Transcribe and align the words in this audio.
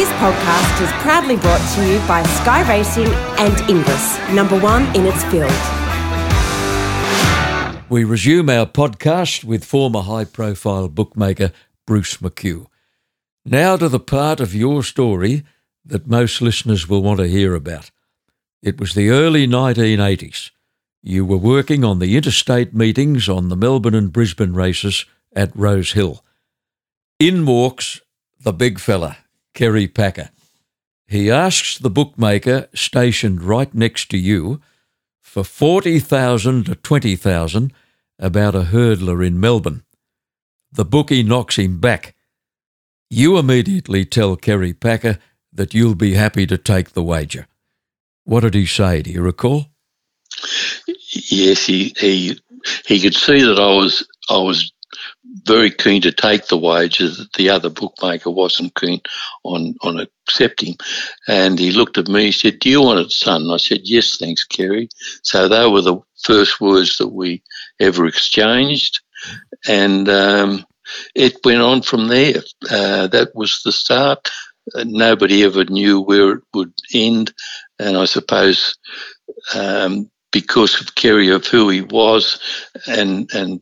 This 0.00 0.12
podcast 0.12 0.82
is 0.82 0.90
proudly 1.02 1.36
brought 1.36 1.60
to 1.74 1.86
you 1.86 1.98
by 2.08 2.22
Sky 2.22 2.66
Racing 2.66 3.08
and 3.36 3.60
Inglis, 3.68 4.18
number 4.30 4.58
one 4.58 4.84
in 4.96 5.04
its 5.04 5.22
field. 5.24 5.52
We 7.90 8.04
resume 8.04 8.48
our 8.48 8.64
podcast 8.64 9.44
with 9.44 9.62
former 9.62 10.00
high 10.00 10.24
profile 10.24 10.88
bookmaker 10.88 11.52
Bruce 11.86 12.16
McHugh. 12.16 12.64
Now 13.44 13.76
to 13.76 13.90
the 13.90 14.00
part 14.00 14.40
of 14.40 14.54
your 14.54 14.82
story 14.82 15.44
that 15.84 16.06
most 16.06 16.40
listeners 16.40 16.88
will 16.88 17.02
want 17.02 17.20
to 17.20 17.28
hear 17.28 17.54
about. 17.54 17.90
It 18.62 18.80
was 18.80 18.94
the 18.94 19.10
early 19.10 19.46
1980s. 19.46 20.50
You 21.02 21.26
were 21.26 21.36
working 21.36 21.84
on 21.84 21.98
the 21.98 22.16
interstate 22.16 22.72
meetings 22.72 23.28
on 23.28 23.50
the 23.50 23.54
Melbourne 23.54 23.94
and 23.94 24.10
Brisbane 24.10 24.54
races 24.54 25.04
at 25.36 25.54
Rose 25.54 25.92
Hill. 25.92 26.24
In 27.18 27.44
walks 27.44 28.00
the 28.40 28.54
big 28.54 28.78
fella, 28.78 29.18
Kerry 29.54 29.86
Packer. 29.88 30.30
He 31.06 31.30
asks 31.30 31.78
the 31.78 31.90
bookmaker 31.90 32.68
stationed 32.74 33.42
right 33.42 33.74
next 33.74 34.10
to 34.10 34.18
you 34.18 34.60
for 35.20 35.44
40,000 35.44 36.66
to 36.66 36.74
20,000 36.74 37.72
about 38.18 38.54
a 38.54 38.62
hurdler 38.62 39.26
in 39.26 39.40
Melbourne. 39.40 39.82
The 40.72 40.84
bookie 40.84 41.22
knocks 41.22 41.56
him 41.56 41.80
back. 41.80 42.14
You 43.08 43.38
immediately 43.38 44.04
tell 44.04 44.36
Kerry 44.36 44.72
Packer 44.72 45.18
that 45.52 45.74
you'll 45.74 45.96
be 45.96 46.14
happy 46.14 46.46
to 46.46 46.56
take 46.56 46.90
the 46.90 47.02
wager. 47.02 47.48
What 48.24 48.40
did 48.40 48.54
he 48.54 48.66
say? 48.66 49.02
Do 49.02 49.10
you 49.10 49.22
recall? 49.22 49.66
Yes, 51.12 51.66
he 51.66 51.92
he 51.98 52.38
he 52.86 53.00
could 53.00 53.14
see 53.14 53.42
that 53.42 53.58
I 53.58 53.74
was 53.74 54.06
I 54.28 54.38
was 54.38 54.72
very 55.24 55.70
keen 55.70 56.02
to 56.02 56.12
take 56.12 56.46
the 56.46 56.56
wages 56.56 57.18
that 57.18 57.32
the 57.34 57.50
other 57.50 57.68
bookmaker 57.70 58.30
wasn't 58.30 58.74
keen 58.74 59.00
on 59.44 59.74
on 59.82 60.00
accepting. 60.00 60.76
And 61.28 61.58
he 61.58 61.72
looked 61.72 61.98
at 61.98 62.08
me, 62.08 62.26
he 62.26 62.32
said, 62.32 62.58
Do 62.58 62.70
you 62.70 62.82
want 62.82 63.00
it, 63.00 63.10
son? 63.10 63.42
And 63.42 63.52
I 63.52 63.58
said, 63.58 63.80
Yes, 63.84 64.16
thanks, 64.16 64.44
Kerry. 64.44 64.88
So 65.22 65.48
they 65.48 65.68
were 65.68 65.82
the 65.82 66.00
first 66.22 66.60
words 66.60 66.98
that 66.98 67.08
we 67.08 67.42
ever 67.78 68.06
exchanged. 68.06 69.00
And 69.68 70.08
um, 70.08 70.66
it 71.14 71.36
went 71.44 71.60
on 71.60 71.82
from 71.82 72.08
there. 72.08 72.42
Uh, 72.70 73.06
that 73.08 73.34
was 73.34 73.60
the 73.64 73.72
start. 73.72 74.30
Uh, 74.74 74.84
nobody 74.86 75.44
ever 75.44 75.64
knew 75.64 76.00
where 76.00 76.32
it 76.32 76.44
would 76.54 76.72
end. 76.94 77.32
And 77.78 77.96
I 77.96 78.06
suppose 78.06 78.78
um, 79.54 80.10
because 80.32 80.80
of 80.80 80.94
Kerry, 80.94 81.28
of 81.30 81.46
who 81.46 81.68
he 81.68 81.82
was 81.82 82.40
and, 82.86 83.30
and 83.34 83.60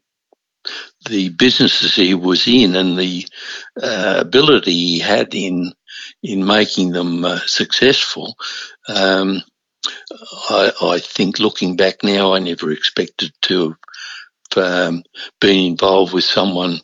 the 1.07 1.31
businesses 1.31 1.95
he 1.95 2.15
was 2.15 2.47
in 2.47 2.75
and 2.77 2.99
the 2.99 3.27
uh, 3.83 4.17
ability 4.19 4.73
he 4.73 4.99
had 4.99 5.35
in 5.35 5.73
in 6.23 6.45
making 6.45 6.93
them 6.93 7.25
uh, 7.25 7.39
successful. 7.47 8.37
Um, 8.89 9.43
I, 10.51 10.73
I, 10.83 10.99
think 10.99 11.39
looking 11.39 11.77
back 11.77 12.03
now, 12.03 12.35
I 12.35 12.39
never 12.39 12.71
expected 12.71 13.33
to 13.43 13.77
have 14.55 14.89
um, 14.89 15.03
been 15.41 15.73
involved 15.73 16.13
with 16.13 16.25
someone 16.25 16.81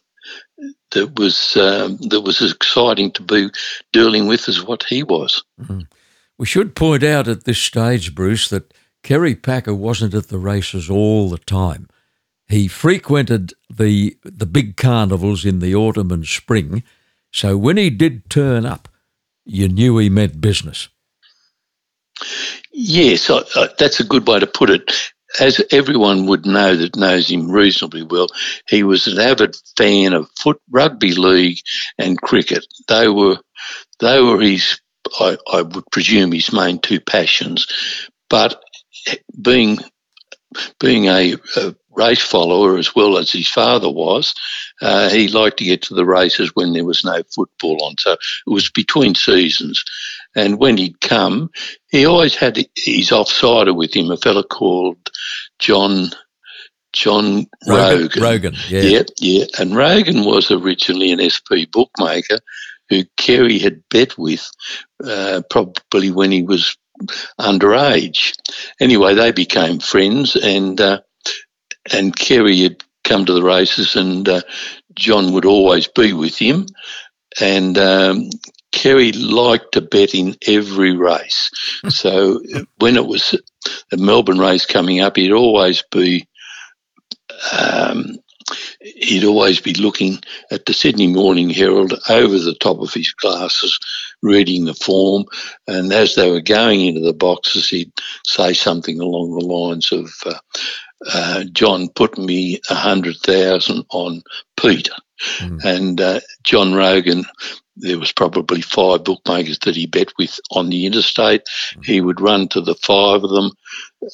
that 0.92 1.18
was 1.18 1.56
um, 1.56 1.96
that 2.08 2.20
was 2.20 2.40
as 2.40 2.52
exciting 2.52 3.10
to 3.12 3.22
be 3.22 3.50
dealing 3.92 4.26
with 4.26 4.48
as 4.48 4.62
what 4.62 4.84
he 4.84 5.02
was. 5.02 5.42
Mm-hmm. 5.60 5.80
We 6.38 6.46
should 6.46 6.74
point 6.74 7.02
out 7.02 7.28
at 7.28 7.44
this 7.44 7.60
stage, 7.60 8.14
Bruce, 8.14 8.48
that 8.48 8.74
Kerry 9.02 9.34
Packer 9.34 9.74
wasn't 9.74 10.14
at 10.14 10.28
the 10.28 10.38
races 10.38 10.90
all 10.90 11.28
the 11.28 11.38
time. 11.38 11.88
He 12.48 12.68
frequented 12.68 13.54
the 13.70 14.16
the 14.22 14.46
big 14.46 14.76
carnivals 14.76 15.44
in 15.44 15.60
the 15.60 15.74
autumn 15.74 16.10
and 16.10 16.26
spring, 16.26 16.82
so 17.32 17.56
when 17.56 17.76
he 17.76 17.90
did 17.90 18.28
turn 18.30 18.66
up, 18.66 18.88
you 19.44 19.68
knew 19.68 19.98
he 19.98 20.08
meant 20.08 20.40
business. 20.40 20.88
Yes, 22.72 23.30
I, 23.30 23.42
I, 23.56 23.68
that's 23.78 24.00
a 24.00 24.04
good 24.04 24.26
way 24.26 24.40
to 24.40 24.46
put 24.46 24.70
it. 24.70 24.92
As 25.40 25.60
everyone 25.72 26.26
would 26.26 26.46
know 26.46 26.76
that 26.76 26.96
knows 26.96 27.28
him 27.28 27.50
reasonably 27.50 28.04
well, 28.04 28.28
he 28.68 28.84
was 28.84 29.08
an 29.08 29.18
avid 29.18 29.56
fan 29.76 30.12
of 30.12 30.30
foot, 30.38 30.60
rugby 30.70 31.12
league, 31.12 31.58
and 31.98 32.20
cricket. 32.20 32.64
They 32.86 33.08
were, 33.08 33.38
they 33.98 34.20
were 34.20 34.40
his, 34.40 34.80
I, 35.18 35.36
I 35.52 35.62
would 35.62 35.84
presume, 35.90 36.30
his 36.30 36.52
main 36.52 36.78
two 36.78 37.00
passions. 37.00 37.66
But 38.30 38.62
eh, 39.08 39.16
being 39.42 39.78
being 40.78 41.06
a, 41.06 41.34
a, 41.56 41.74
race 41.96 42.22
follower 42.22 42.78
as 42.78 42.94
well 42.94 43.18
as 43.18 43.30
his 43.30 43.48
father 43.48 43.90
was, 43.90 44.34
uh, 44.80 45.08
he 45.10 45.28
liked 45.28 45.58
to 45.58 45.64
get 45.64 45.82
to 45.82 45.94
the 45.94 46.04
races 46.04 46.50
when 46.54 46.72
there 46.72 46.84
was 46.84 47.04
no 47.04 47.22
football 47.34 47.84
on. 47.84 47.94
So 47.98 48.12
it 48.12 48.18
was 48.46 48.70
between 48.70 49.14
seasons. 49.14 49.84
And 50.36 50.58
when 50.58 50.76
he'd 50.76 51.00
come, 51.00 51.50
he 51.90 52.06
always 52.06 52.34
had 52.34 52.56
his 52.76 53.10
offsider 53.10 53.74
with 53.74 53.94
him, 53.94 54.10
a 54.10 54.16
fellow 54.16 54.42
called 54.42 54.98
John 55.58 56.10
John 56.92 57.46
Rogan. 57.66 58.22
Rogan, 58.22 58.22
Rogan 58.22 58.54
yeah. 58.68 58.82
Yeah, 58.82 59.02
yeah. 59.20 59.44
And 59.58 59.76
Rogan 59.76 60.24
was 60.24 60.50
originally 60.50 61.10
an 61.10 61.18
SP 61.26 61.66
bookmaker 61.72 62.38
who 62.88 63.02
Kerry 63.16 63.58
had 63.58 63.82
bet 63.90 64.16
with 64.16 64.48
uh, 65.04 65.42
probably 65.50 66.10
when 66.12 66.30
he 66.30 66.42
was 66.42 66.76
underage. 67.40 68.32
Anyway, 68.80 69.14
they 69.14 69.32
became 69.32 69.80
friends, 69.80 70.36
and 70.36 70.80
uh, 70.80 71.00
and 71.92 72.16
Kerry 72.16 72.62
had 72.62 72.82
come 73.02 73.24
to 73.26 73.32
the 73.32 73.42
races, 73.42 73.96
and 73.96 74.28
uh, 74.28 74.42
John 74.94 75.32
would 75.32 75.44
always 75.44 75.88
be 75.88 76.12
with 76.12 76.36
him, 76.36 76.66
and. 77.40 77.78
Um, 77.78 78.30
Kerry 78.72 79.12
liked 79.12 79.74
to 79.74 79.80
bet 79.80 80.16
in 80.16 80.36
every 80.48 80.96
race. 80.96 81.48
so 81.88 82.42
when 82.78 82.96
it 82.96 83.06
was 83.06 83.40
the 83.90 83.96
Melbourne 83.96 84.40
race 84.40 84.66
coming 84.66 85.00
up, 85.00 85.14
he'd 85.14 85.30
always 85.30 85.84
be 85.92 86.28
um, 87.52 88.18
he'd 88.80 89.24
always 89.24 89.60
be 89.60 89.74
looking 89.74 90.18
at 90.50 90.66
the 90.66 90.74
Sydney 90.74 91.06
Morning 91.06 91.50
Herald 91.50 91.94
over 92.08 92.38
the 92.38 92.54
top 92.54 92.80
of 92.80 92.92
his 92.92 93.12
glasses, 93.12 93.78
reading 94.22 94.64
the 94.64 94.74
form. 94.74 95.24
And 95.66 95.92
as 95.92 96.14
they 96.14 96.30
were 96.30 96.40
going 96.40 96.82
into 96.82 97.00
the 97.00 97.14
boxes, 97.14 97.68
he'd 97.68 97.92
say 98.26 98.52
something 98.52 99.00
along 99.00 99.38
the 99.38 99.44
lines 99.44 99.92
of, 99.92 100.10
uh, 100.26 100.38
uh, 101.12 101.44
John 101.52 101.88
put 101.88 102.18
me 102.18 102.60
a 102.70 102.74
hundred 102.74 103.16
thousand 103.18 103.84
on 103.90 104.22
Peter. 104.56 104.94
Mm. 105.38 105.64
And 105.64 106.00
uh, 106.00 106.20
John 106.42 106.74
Rogan, 106.74 107.24
there 107.76 107.98
was 107.98 108.12
probably 108.12 108.60
five 108.60 109.04
bookmakers 109.04 109.58
that 109.60 109.76
he 109.76 109.86
bet 109.86 110.08
with 110.18 110.38
on 110.50 110.70
the 110.70 110.86
interstate. 110.86 111.42
Mm. 111.76 111.84
He 111.84 112.00
would 112.00 112.20
run 112.20 112.48
to 112.48 112.60
the 112.60 112.74
five 112.74 113.22
of 113.24 113.30
them 113.30 113.52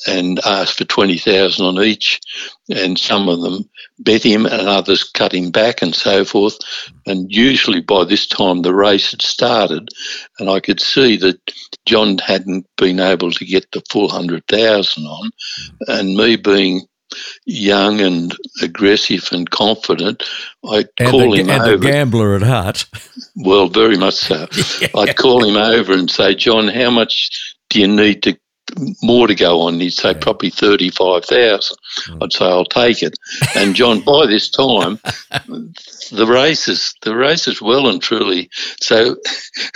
and 0.06 0.40
asked 0.44 0.78
for 0.78 0.84
20,000 0.84 1.64
on 1.64 1.82
each. 1.82 2.20
And 2.68 2.98
some 2.98 3.28
of 3.28 3.40
them 3.40 3.68
bet 3.98 4.22
him 4.22 4.46
and 4.46 4.68
others 4.68 5.04
cut 5.04 5.34
him 5.34 5.50
back 5.50 5.82
and 5.82 5.94
so 5.94 6.24
forth. 6.24 6.58
And 7.06 7.30
usually 7.30 7.80
by 7.80 8.04
this 8.04 8.26
time 8.26 8.62
the 8.62 8.74
race 8.74 9.10
had 9.10 9.22
started 9.22 9.88
and 10.38 10.48
I 10.48 10.60
could 10.60 10.80
see 10.80 11.16
that 11.18 11.38
John 11.86 12.18
hadn't 12.18 12.66
been 12.76 13.00
able 13.00 13.30
to 13.32 13.44
get 13.44 13.70
the 13.72 13.82
full 13.90 14.08
100,000 14.08 15.04
on. 15.04 15.30
And 15.88 16.14
me 16.14 16.36
being 16.36 16.82
young 17.44 18.00
and 18.00 18.36
aggressive 18.62 19.28
and 19.32 19.50
confident, 19.50 20.22
I'd 20.68 20.88
and 20.98 21.10
call 21.10 21.32
the, 21.32 21.40
him 21.40 21.50
and 21.50 21.62
over. 21.62 21.76
the 21.76 21.90
gambler 21.90 22.36
at 22.36 22.42
heart. 22.42 22.86
Well, 23.36 23.68
very 23.68 23.96
much 23.96 24.14
so. 24.14 24.46
yeah. 24.80 24.88
I'd 24.94 25.16
call 25.16 25.44
him 25.44 25.56
over 25.56 25.92
and 25.92 26.10
say, 26.10 26.34
John, 26.34 26.68
how 26.68 26.90
much 26.90 27.56
do 27.70 27.80
you 27.80 27.88
need 27.88 28.22
to 28.24 28.38
more 29.02 29.26
to 29.26 29.34
go 29.34 29.62
on. 29.62 29.80
He'd 29.80 29.90
say 29.90 30.14
probably 30.14 30.50
thirty 30.50 30.90
five 30.90 31.24
thousand. 31.24 31.76
Mm. 32.08 32.22
I'd 32.22 32.32
say 32.32 32.44
I'll 32.44 32.64
take 32.64 33.02
it. 33.02 33.16
And 33.54 33.74
John, 33.74 34.00
by 34.00 34.26
this 34.26 34.50
time, 34.50 34.98
the 35.30 36.26
races, 36.28 36.94
the 37.02 37.16
races, 37.16 37.60
well 37.60 37.88
and 37.88 38.02
truly. 38.02 38.50
So 38.80 39.16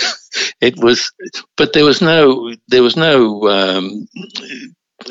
it 0.60 0.78
was, 0.78 1.12
but 1.56 1.72
there 1.72 1.84
was 1.84 2.00
no, 2.00 2.54
there 2.68 2.82
was 2.82 2.96
no 2.96 3.48
um, 3.48 4.08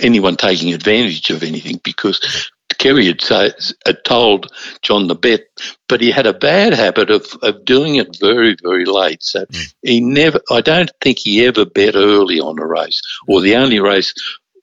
anyone 0.01 0.35
taking 0.35 0.73
advantage 0.73 1.29
of 1.29 1.43
anything 1.43 1.79
because 1.83 2.51
Kerry 2.77 3.05
had, 3.05 3.21
say, 3.21 3.51
had 3.85 4.03
told 4.03 4.51
John 4.81 5.07
the 5.07 5.15
bet, 5.15 5.41
but 5.87 6.01
he 6.01 6.11
had 6.11 6.25
a 6.25 6.33
bad 6.33 6.73
habit 6.73 7.09
of, 7.09 7.25
of 7.41 7.63
doing 7.65 7.95
it 7.95 8.17
very, 8.19 8.57
very 8.61 8.85
late. 8.85 9.23
So 9.23 9.45
mm. 9.45 9.73
he 9.81 10.01
never, 10.01 10.41
I 10.51 10.61
don't 10.61 10.91
think 11.01 11.19
he 11.19 11.45
ever 11.45 11.65
bet 11.65 11.95
early 11.95 12.39
on 12.39 12.59
a 12.59 12.65
race, 12.65 13.01
or 13.27 13.41
the 13.41 13.55
only 13.55 13.79
race 13.79 14.13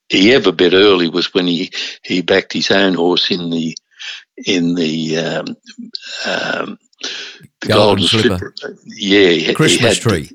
he 0.09 0.33
ever 0.33 0.51
bet 0.51 0.73
early 0.73 1.09
was 1.09 1.33
when 1.33 1.47
he, 1.47 1.71
he 2.03 2.21
backed 2.21 2.53
his 2.53 2.69
own 2.69 2.93
horse 2.93 3.31
in 3.31 3.49
the 3.49 3.75
in 4.45 4.75
the 4.75 5.17
um, 5.17 5.57
um, 6.25 6.77
the 7.01 7.67
golden, 7.67 8.05
golden 8.05 8.07
slipper. 8.07 8.53
slipper. 8.55 8.77
Yeah, 8.85 9.53
Christmas 9.53 9.99
tree. 9.99 10.29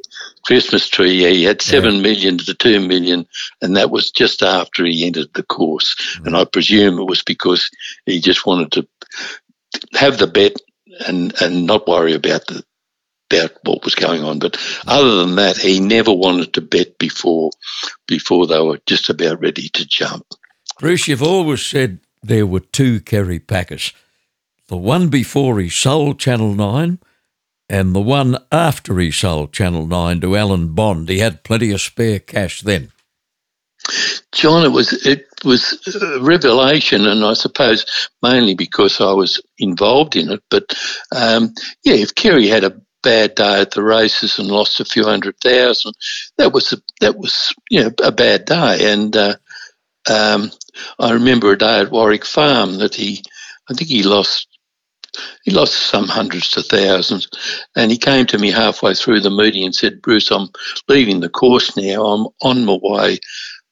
Christmas 0.44 0.88
tree. 0.88 1.12
Yeah, 1.12 1.30
he 1.30 1.44
had 1.44 1.60
seven 1.60 1.96
yeah. 1.96 2.02
million 2.02 2.38
to 2.38 2.54
two 2.54 2.80
million, 2.80 3.26
and 3.60 3.76
that 3.76 3.90
was 3.90 4.10
just 4.10 4.42
after 4.42 4.84
he 4.84 5.06
entered 5.06 5.32
the 5.34 5.42
course. 5.42 5.96
Mm. 6.18 6.26
And 6.26 6.36
I 6.36 6.44
presume 6.44 6.98
it 6.98 7.08
was 7.08 7.22
because 7.22 7.70
he 8.06 8.20
just 8.20 8.46
wanted 8.46 8.72
to 8.72 8.88
have 9.94 10.18
the 10.18 10.26
bet 10.26 10.56
and 11.06 11.34
and 11.42 11.66
not 11.66 11.88
worry 11.88 12.14
about 12.14 12.46
the 12.46 12.64
about 13.30 13.52
what 13.64 13.84
was 13.84 13.94
going 13.94 14.22
on. 14.22 14.38
But 14.38 14.56
other 14.86 15.16
than 15.16 15.34
that, 15.36 15.56
he 15.56 15.80
never 15.80 16.12
wanted 16.12 16.54
to 16.54 16.60
bet 16.60 16.98
before 16.98 17.50
before 18.06 18.46
they 18.46 18.60
were 18.60 18.80
just 18.86 19.10
about 19.10 19.40
ready 19.40 19.68
to 19.70 19.86
jump. 19.86 20.26
Bruce, 20.78 21.08
you've 21.08 21.22
always 21.22 21.64
said 21.64 22.00
there 22.22 22.46
were 22.46 22.60
two 22.60 23.00
Kerry 23.00 23.38
Packers. 23.38 23.92
The 24.68 24.76
one 24.76 25.08
before 25.08 25.60
he 25.60 25.68
sold 25.68 26.18
Channel 26.18 26.54
9 26.54 26.98
and 27.68 27.94
the 27.94 28.00
one 28.00 28.38
after 28.50 28.98
he 28.98 29.10
sold 29.10 29.52
Channel 29.52 29.86
9 29.86 30.20
to 30.20 30.36
Alan 30.36 30.74
Bond. 30.74 31.08
He 31.08 31.18
had 31.18 31.44
plenty 31.44 31.72
of 31.72 31.80
spare 31.80 32.18
cash 32.18 32.62
then. 32.62 32.90
John, 34.32 34.64
it 34.64 34.72
was 34.72 34.92
it 35.06 35.26
was 35.44 35.78
a 36.02 36.20
revelation, 36.20 37.06
and 37.06 37.24
I 37.24 37.34
suppose 37.34 38.10
mainly 38.22 38.54
because 38.54 39.00
I 39.00 39.12
was 39.12 39.40
involved 39.58 40.16
in 40.16 40.30
it. 40.30 40.42
But 40.50 40.76
um, 41.14 41.54
yeah, 41.84 41.94
if 41.94 42.14
Kerry 42.14 42.48
had 42.48 42.64
a 42.64 42.76
bad 43.02 43.36
day 43.36 43.60
at 43.60 43.70
the 43.70 43.84
races 43.84 44.38
and 44.38 44.48
lost 44.48 44.80
a 44.80 44.84
few 44.84 45.04
hundred 45.04 45.38
thousand, 45.38 45.94
that 46.38 46.52
was 46.52 46.72
a, 46.72 46.78
that 47.00 47.16
was 47.16 47.54
you 47.70 47.84
know 47.84 47.90
a 48.02 48.10
bad 48.10 48.44
day. 48.44 48.92
And 48.92 49.16
uh, 49.16 49.36
um, 50.10 50.50
I 50.98 51.12
remember 51.12 51.52
a 51.52 51.58
day 51.58 51.80
at 51.80 51.92
Warwick 51.92 52.24
Farm 52.24 52.78
that 52.78 52.94
he, 52.94 53.22
I 53.70 53.74
think 53.74 53.88
he 53.88 54.02
lost 54.02 54.55
he 55.44 55.50
lost 55.50 55.74
some 55.74 56.08
hundreds 56.08 56.50
to 56.50 56.62
thousands. 56.62 57.28
And 57.74 57.90
he 57.90 57.98
came 57.98 58.26
to 58.26 58.38
me 58.38 58.50
halfway 58.50 58.94
through 58.94 59.20
the 59.20 59.30
meeting 59.30 59.64
and 59.64 59.74
said, 59.74 60.02
Bruce, 60.02 60.30
I'm 60.30 60.48
leaving 60.88 61.20
the 61.20 61.28
course 61.28 61.76
now. 61.76 62.04
I'm 62.04 62.26
on 62.42 62.64
my 62.64 62.78
way 62.82 63.18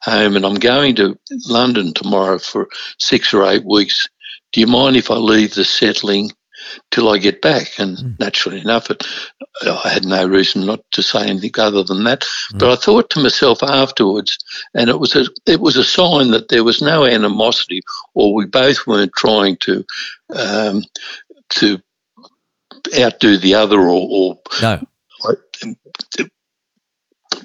home 0.02 0.37
and 0.37 0.44
I'm 0.44 0.56
going 0.56 0.94
to 0.96 1.19
London 1.49 1.94
tomorrow 1.94 2.38
for 2.38 2.69
six 2.99 3.32
or 3.32 3.46
eight 3.46 3.64
weeks. 3.64 4.08
Do 4.52 4.61
you 4.61 4.67
mind 4.67 4.96
if 4.96 5.11
I 5.11 5.17
leave 5.17 5.55
the 5.55 5.64
settling 5.64 6.31
till 6.91 7.08
I 7.08 7.19
get 7.19 7.43
back? 7.43 7.79
And 7.79 7.97
mm. 7.97 8.20
naturally 8.20 8.61
enough, 8.61 8.90
it, 8.90 9.05
I 9.62 9.88
had 9.88 10.05
no 10.05 10.26
reason 10.26 10.67
not 10.67 10.81
to 10.93 11.02
say 11.02 11.26
anything 11.29 11.52
other 11.58 11.82
than 11.82 12.05
that. 12.05 12.20
Mm. 12.20 12.58
But 12.58 12.70
I 12.70 12.76
thought 12.76 13.11
to 13.11 13.23
myself 13.23 13.62
afterwards, 13.62 14.38
and 14.75 14.90
it 14.90 15.00
was 15.00 15.17
a 15.17 15.26
it 15.47 15.61
was 15.61 15.76
a 15.76 15.85
sign 15.85 16.31
that 16.31 16.49
there 16.49 16.64
was 16.64 16.82
no 16.82 17.05
animosity, 17.05 17.82
or 18.14 18.35
we 18.35 18.47
both 18.47 18.87
weren't 18.87 19.12
trying 19.14 19.56
to 19.62 19.85
um, 20.35 20.82
to 21.50 21.81
outdo 22.99 23.38
the 23.38 23.55
other 23.55 23.81
or, 23.81 24.08
or 24.11 24.38
no. 24.61 24.82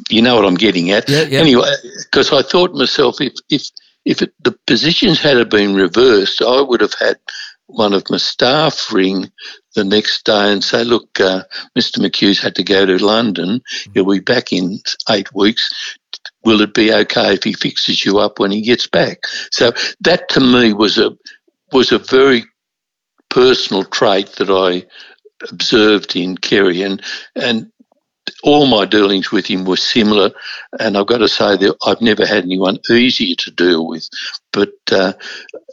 you 0.09 0.21
know 0.21 0.35
what 0.35 0.45
I'm 0.45 0.55
getting 0.55 0.91
at. 0.91 1.09
Yeah, 1.09 1.23
yeah. 1.23 1.39
Anyway, 1.39 1.69
because 2.05 2.33
I 2.33 2.41
thought 2.41 2.73
myself, 2.73 3.21
if 3.21 3.33
if 3.49 3.69
if 4.05 4.21
it, 4.21 4.33
the 4.43 4.57
positions 4.65 5.19
had 5.19 5.49
been 5.49 5.75
reversed, 5.75 6.41
I 6.41 6.61
would 6.61 6.81
have 6.81 6.95
had 6.99 7.17
one 7.67 7.93
of 7.93 8.09
my 8.09 8.17
staff 8.17 8.91
ring 8.91 9.31
the 9.75 9.83
next 9.83 10.25
day 10.25 10.51
and 10.51 10.63
say, 10.63 10.83
"Look, 10.83 11.19
uh, 11.19 11.43
Mr. 11.77 11.99
McHugh's 11.99 12.39
had 12.39 12.55
to 12.55 12.63
go 12.63 12.85
to 12.85 12.97
London. 12.97 13.61
He'll 13.93 14.11
be 14.11 14.19
back 14.19 14.51
in 14.51 14.79
eight 15.09 15.33
weeks. 15.33 15.97
Will 16.43 16.61
it 16.61 16.73
be 16.73 16.93
okay 16.93 17.33
if 17.33 17.43
he 17.43 17.53
fixes 17.53 18.03
you 18.03 18.19
up 18.19 18.39
when 18.39 18.51
he 18.51 18.61
gets 18.61 18.87
back?" 18.87 19.19
So 19.51 19.73
that 20.01 20.29
to 20.29 20.39
me 20.39 20.73
was 20.73 20.97
a 20.97 21.15
was 21.71 21.91
a 21.91 21.99
very 21.99 22.45
personal 23.29 23.83
trait 23.83 24.33
that 24.37 24.49
I 24.49 24.85
observed 25.51 26.15
in 26.15 26.37
Kerry, 26.37 26.81
and 26.81 27.01
and 27.35 27.71
all 28.43 28.67
my 28.67 28.85
dealings 28.85 29.31
with 29.31 29.47
him 29.47 29.65
were 29.65 29.77
similar. 29.77 30.31
And 30.79 30.97
I've 30.97 31.07
got 31.07 31.19
to 31.19 31.27
say 31.27 31.57
that 31.57 31.75
I've 31.85 32.01
never 32.01 32.25
had 32.25 32.43
anyone 32.43 32.79
easier 32.89 33.35
to 33.35 33.51
deal 33.51 33.87
with, 33.87 34.07
but 34.53 34.73
uh, 34.91 35.13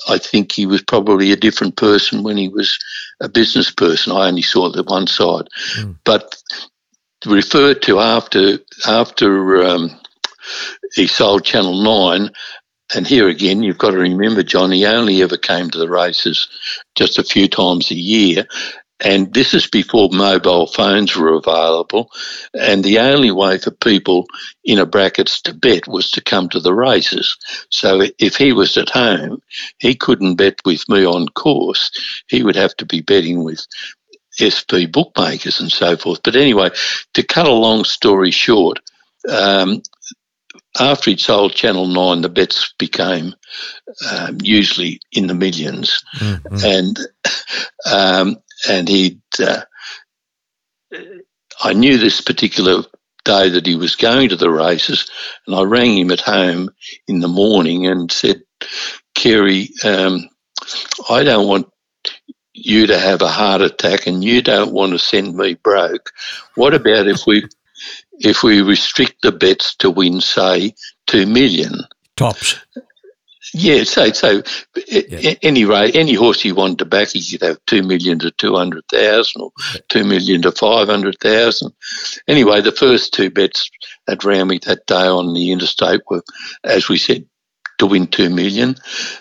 I 0.09 0.19
think 0.19 0.53
he 0.53 0.67
was 0.67 0.83
probably 0.83 1.33
a 1.33 1.37
different 1.37 1.77
person 1.77 2.23
when 2.23 2.37
he 2.37 2.49
was 2.49 2.79
a 3.21 3.29
business 3.29 3.71
person. 3.71 4.13
I 4.13 4.29
only 4.29 4.43
saw 4.43 4.71
the 4.71 4.83
one 4.85 5.07
side, 5.07 5.49
mm. 5.77 5.97
but 6.05 6.37
referred 7.25 7.83
to 7.83 8.01
after 8.01 8.59
after. 8.87 9.65
Um, 9.65 10.01
he 10.95 11.07
sold 11.09 11.45
Channel 11.45 11.83
9 11.83 12.31
and 12.95 13.07
here 13.07 13.29
again, 13.29 13.63
you've 13.63 13.79
got 13.79 13.91
to 13.91 13.99
remember, 13.99 14.43
John, 14.43 14.71
he 14.71 14.87
only 14.87 15.23
ever 15.23 15.37
came 15.37 15.71
to 15.71 15.79
the 15.79 15.89
races 15.89 16.49
just 16.95 17.19
a 17.19 17.25
few 17.25 17.49
times 17.49 17.91
a 17.91 17.97
year. 17.97 18.47
And 19.01 19.35
this 19.35 19.53
is 19.53 19.67
before 19.67 20.09
mobile 20.11 20.67
phones 20.67 21.15
were 21.15 21.35
available. 21.35 22.11
And 22.55 22.83
the 22.83 23.01
only 23.01 23.31
way 23.31 23.59
for 23.59 23.71
people 23.71 24.27
in 24.65 24.79
a 24.79 24.87
brackets 24.87 25.43
to 25.43 25.53
bet 25.53 25.87
was 25.87 26.11
to 26.13 26.23
come 26.23 26.49
to 26.51 26.61
the 26.61 26.73
races. 26.73 27.37
So 27.71 28.07
if 28.19 28.37
he 28.37 28.53
was 28.53 28.77
at 28.79 28.89
home, 28.89 29.43
he 29.79 29.95
couldn't 29.95 30.37
bet 30.37 30.61
with 30.65 30.89
me 30.89 31.05
on 31.05 31.29
course. 31.29 31.91
He 32.29 32.43
would 32.43 32.57
have 32.57 32.75
to 32.77 32.87
be 32.87 33.03
betting 33.03 33.45
with 33.45 33.67
SP 34.41 34.89
bookmakers 34.91 35.61
and 35.61 35.71
so 35.71 35.97
forth. 35.97 36.21
But 36.23 36.37
anyway, 36.37 36.71
to 37.15 37.23
cut 37.23 37.47
a 37.47 37.53
long 37.53 37.85
story 37.85 38.31
short, 38.31 38.81
um, 39.29 39.83
after 40.81 41.11
he'd 41.11 41.21
sold 41.21 41.55
Channel 41.55 41.87
9, 41.87 42.23
the 42.23 42.29
bets 42.29 42.75
became 42.79 43.35
um, 44.11 44.39
usually 44.43 45.01
in 45.13 45.27
the 45.27 45.35
1000000s 45.35 46.03
mm-hmm. 46.19 46.57
And 46.65 46.99
um, 47.91 48.37
and 48.69 48.89
he'd, 48.89 49.21
uh, 49.39 49.63
I 51.63 51.73
knew 51.73 51.99
this 51.99 52.21
particular 52.21 52.83
day 53.25 53.51
that 53.51 53.67
he 53.67 53.77
was 53.77 53.97
going 53.97 54.31
to 54.31 54.37
the 54.37 54.51
races, 54.51 55.11
and 55.47 55.55
I 55.55 55.63
rang 55.63 55.97
him 55.97 56.11
at 56.11 56.21
home 56.21 56.71
in 57.07 57.21
the 57.21 57.29
morning 57.29 57.87
and 57.87 58.11
said, 58.11 58.43
Kerry, 59.15 59.71
um, 59.85 60.29
I 61.11 61.25
don't 61.25 61.47
want 61.47 61.69
you 62.53 62.87
to 62.87 62.99
have 62.99 63.21
a 63.21 63.29
heart 63.29 63.61
attack 63.61 64.07
and 64.07 64.25
you 64.25 64.41
don't 64.41 64.73
want 64.73 64.93
to 64.93 64.99
send 64.99 65.37
me 65.37 65.55
broke. 65.55 66.13
What 66.55 66.73
about 66.73 67.07
if 67.07 67.27
we 67.27 67.47
if 68.19 68.43
we 68.43 68.63
restrict 68.63 69.23
the 69.23 69.33
bets 69.33 69.75
to 69.77 69.91
win, 69.91 70.21
say, 70.21 70.75
two 71.07 71.27
million. 71.27 71.75
Tops. 72.17 72.57
Yeah, 73.55 73.85
so 73.85 74.11
so 74.11 74.43
yeah. 74.87 75.35
any 75.41 75.65
rate, 75.65 75.95
any 75.95 76.15
horse 76.15 76.45
you 76.45 76.55
wanted 76.55 76.79
to 76.79 76.85
back, 76.85 77.15
you 77.15 77.39
could 77.39 77.47
have 77.47 77.65
two 77.67 77.83
million 77.83 78.19
to 78.19 78.31
two 78.33 78.55
hundred 78.55 78.85
thousand, 78.91 79.43
or 79.43 79.51
two 79.89 80.05
million 80.05 80.43
to 80.43 80.53
five 80.53 80.89
hundred 80.89 81.19
thousand. 81.21 81.73
Anyway, 82.27 82.61
the 82.61 82.73
first 82.73 83.15
two 83.15 83.31
bets 83.31 83.71
at 84.09 84.25
Randwick 84.25 84.63
that 84.63 84.87
day 84.87 85.07
on 85.07 85.33
the 85.33 85.53
interstate 85.53 86.01
were, 86.11 86.23
as 86.65 86.89
we 86.89 86.99
said, 86.99 87.25
to 87.79 87.87
win 87.87 88.09
two 88.09 88.31
million. 88.31 88.75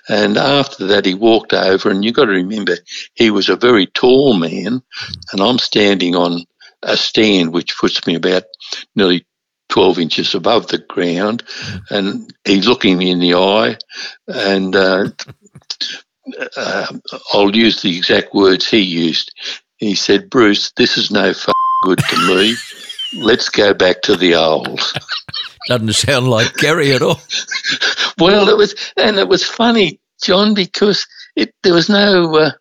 And 0.10 0.38
after 0.38 0.88
that, 0.88 1.06
he 1.06 1.14
walked 1.14 1.54
over, 1.54 1.90
and 1.90 2.04
you've 2.04 2.16
got 2.16 2.26
to 2.26 2.32
remember, 2.32 2.78
he 3.14 3.30
was 3.30 3.48
a 3.48 3.56
very 3.56 3.86
tall 3.88 4.34
man, 4.34 4.82
mm. 4.82 4.84
and 5.32 5.42
I'm 5.42 5.60
standing 5.60 6.16
on 6.16 6.46
a 6.86 6.96
stand 6.96 7.54
which 7.54 7.77
puts 7.77 8.06
me 8.08 8.15
about 8.15 8.44
nearly 8.96 9.25
12 9.70 10.00
inches 10.00 10.36
above 10.36 10.68
the 10.68 10.77
ground. 10.77 11.44
And 11.89 12.34
he's 12.46 12.68
looking 12.68 12.98
me 12.98 13.12
in 13.12 13.20
the 13.20 13.36
eye. 13.36 13.77
And 14.27 14.75
uh, 14.75 15.10
uh, 16.56 16.88
I'll 17.34 17.56
use 17.56 17.82
the 17.82 17.98
exact 17.98 18.34
words 18.34 18.70
he 18.70 18.80
used. 18.80 19.34
He 19.77 19.96
said, 19.96 20.30
Bruce, 20.30 20.72
this 20.77 20.98
is 20.98 21.12
no 21.12 21.30
f- 21.30 21.48
good 21.84 22.00
to 22.00 22.27
me. 22.27 22.56
Let's 23.13 23.50
go 23.50 23.74
back 23.74 24.01
to 24.04 24.15
the 24.15 24.36
old. 24.36 24.80
Doesn't 25.68 25.94
sound 25.94 26.27
like 26.27 26.56
Kerry 26.56 26.94
at 26.94 27.01
all. 27.01 27.20
well, 28.20 28.50
it 28.50 28.58
was, 28.58 28.75
and 28.98 29.18
it 29.18 29.27
was 29.27 29.44
funny, 29.44 30.00
John, 30.24 30.54
because 30.54 31.08
it, 31.36 31.54
there 31.63 31.74
was 31.74 31.89
no, 31.89 32.36
uh, 32.36 32.51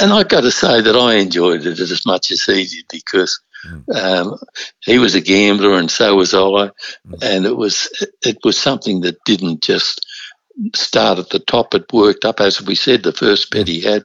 and 0.00 0.12
I've 0.12 0.28
got 0.28 0.42
to 0.42 0.50
say 0.50 0.80
that 0.80 0.96
I 0.96 1.14
enjoyed 1.14 1.66
it 1.66 1.78
as 1.78 2.06
much 2.06 2.30
as 2.30 2.42
he 2.42 2.66
did 2.66 2.84
because 2.90 3.40
mm. 3.66 3.94
um, 3.94 4.38
he 4.80 4.98
was 4.98 5.14
a 5.14 5.20
gambler 5.20 5.74
and 5.78 5.90
so 5.90 6.14
was 6.16 6.34
I, 6.34 6.38
mm. 6.38 6.70
and 7.22 7.46
it 7.46 7.56
was 7.56 7.88
it 8.24 8.38
was 8.44 8.58
something 8.58 9.02
that 9.02 9.22
didn't 9.24 9.62
just 9.62 10.06
start 10.74 11.18
at 11.18 11.30
the 11.30 11.38
top. 11.38 11.74
It 11.74 11.92
worked 11.92 12.24
up, 12.24 12.40
as 12.40 12.62
we 12.62 12.74
said. 12.74 13.02
The 13.02 13.12
first 13.12 13.50
bet 13.50 13.68
he 13.68 13.80
had 13.80 14.04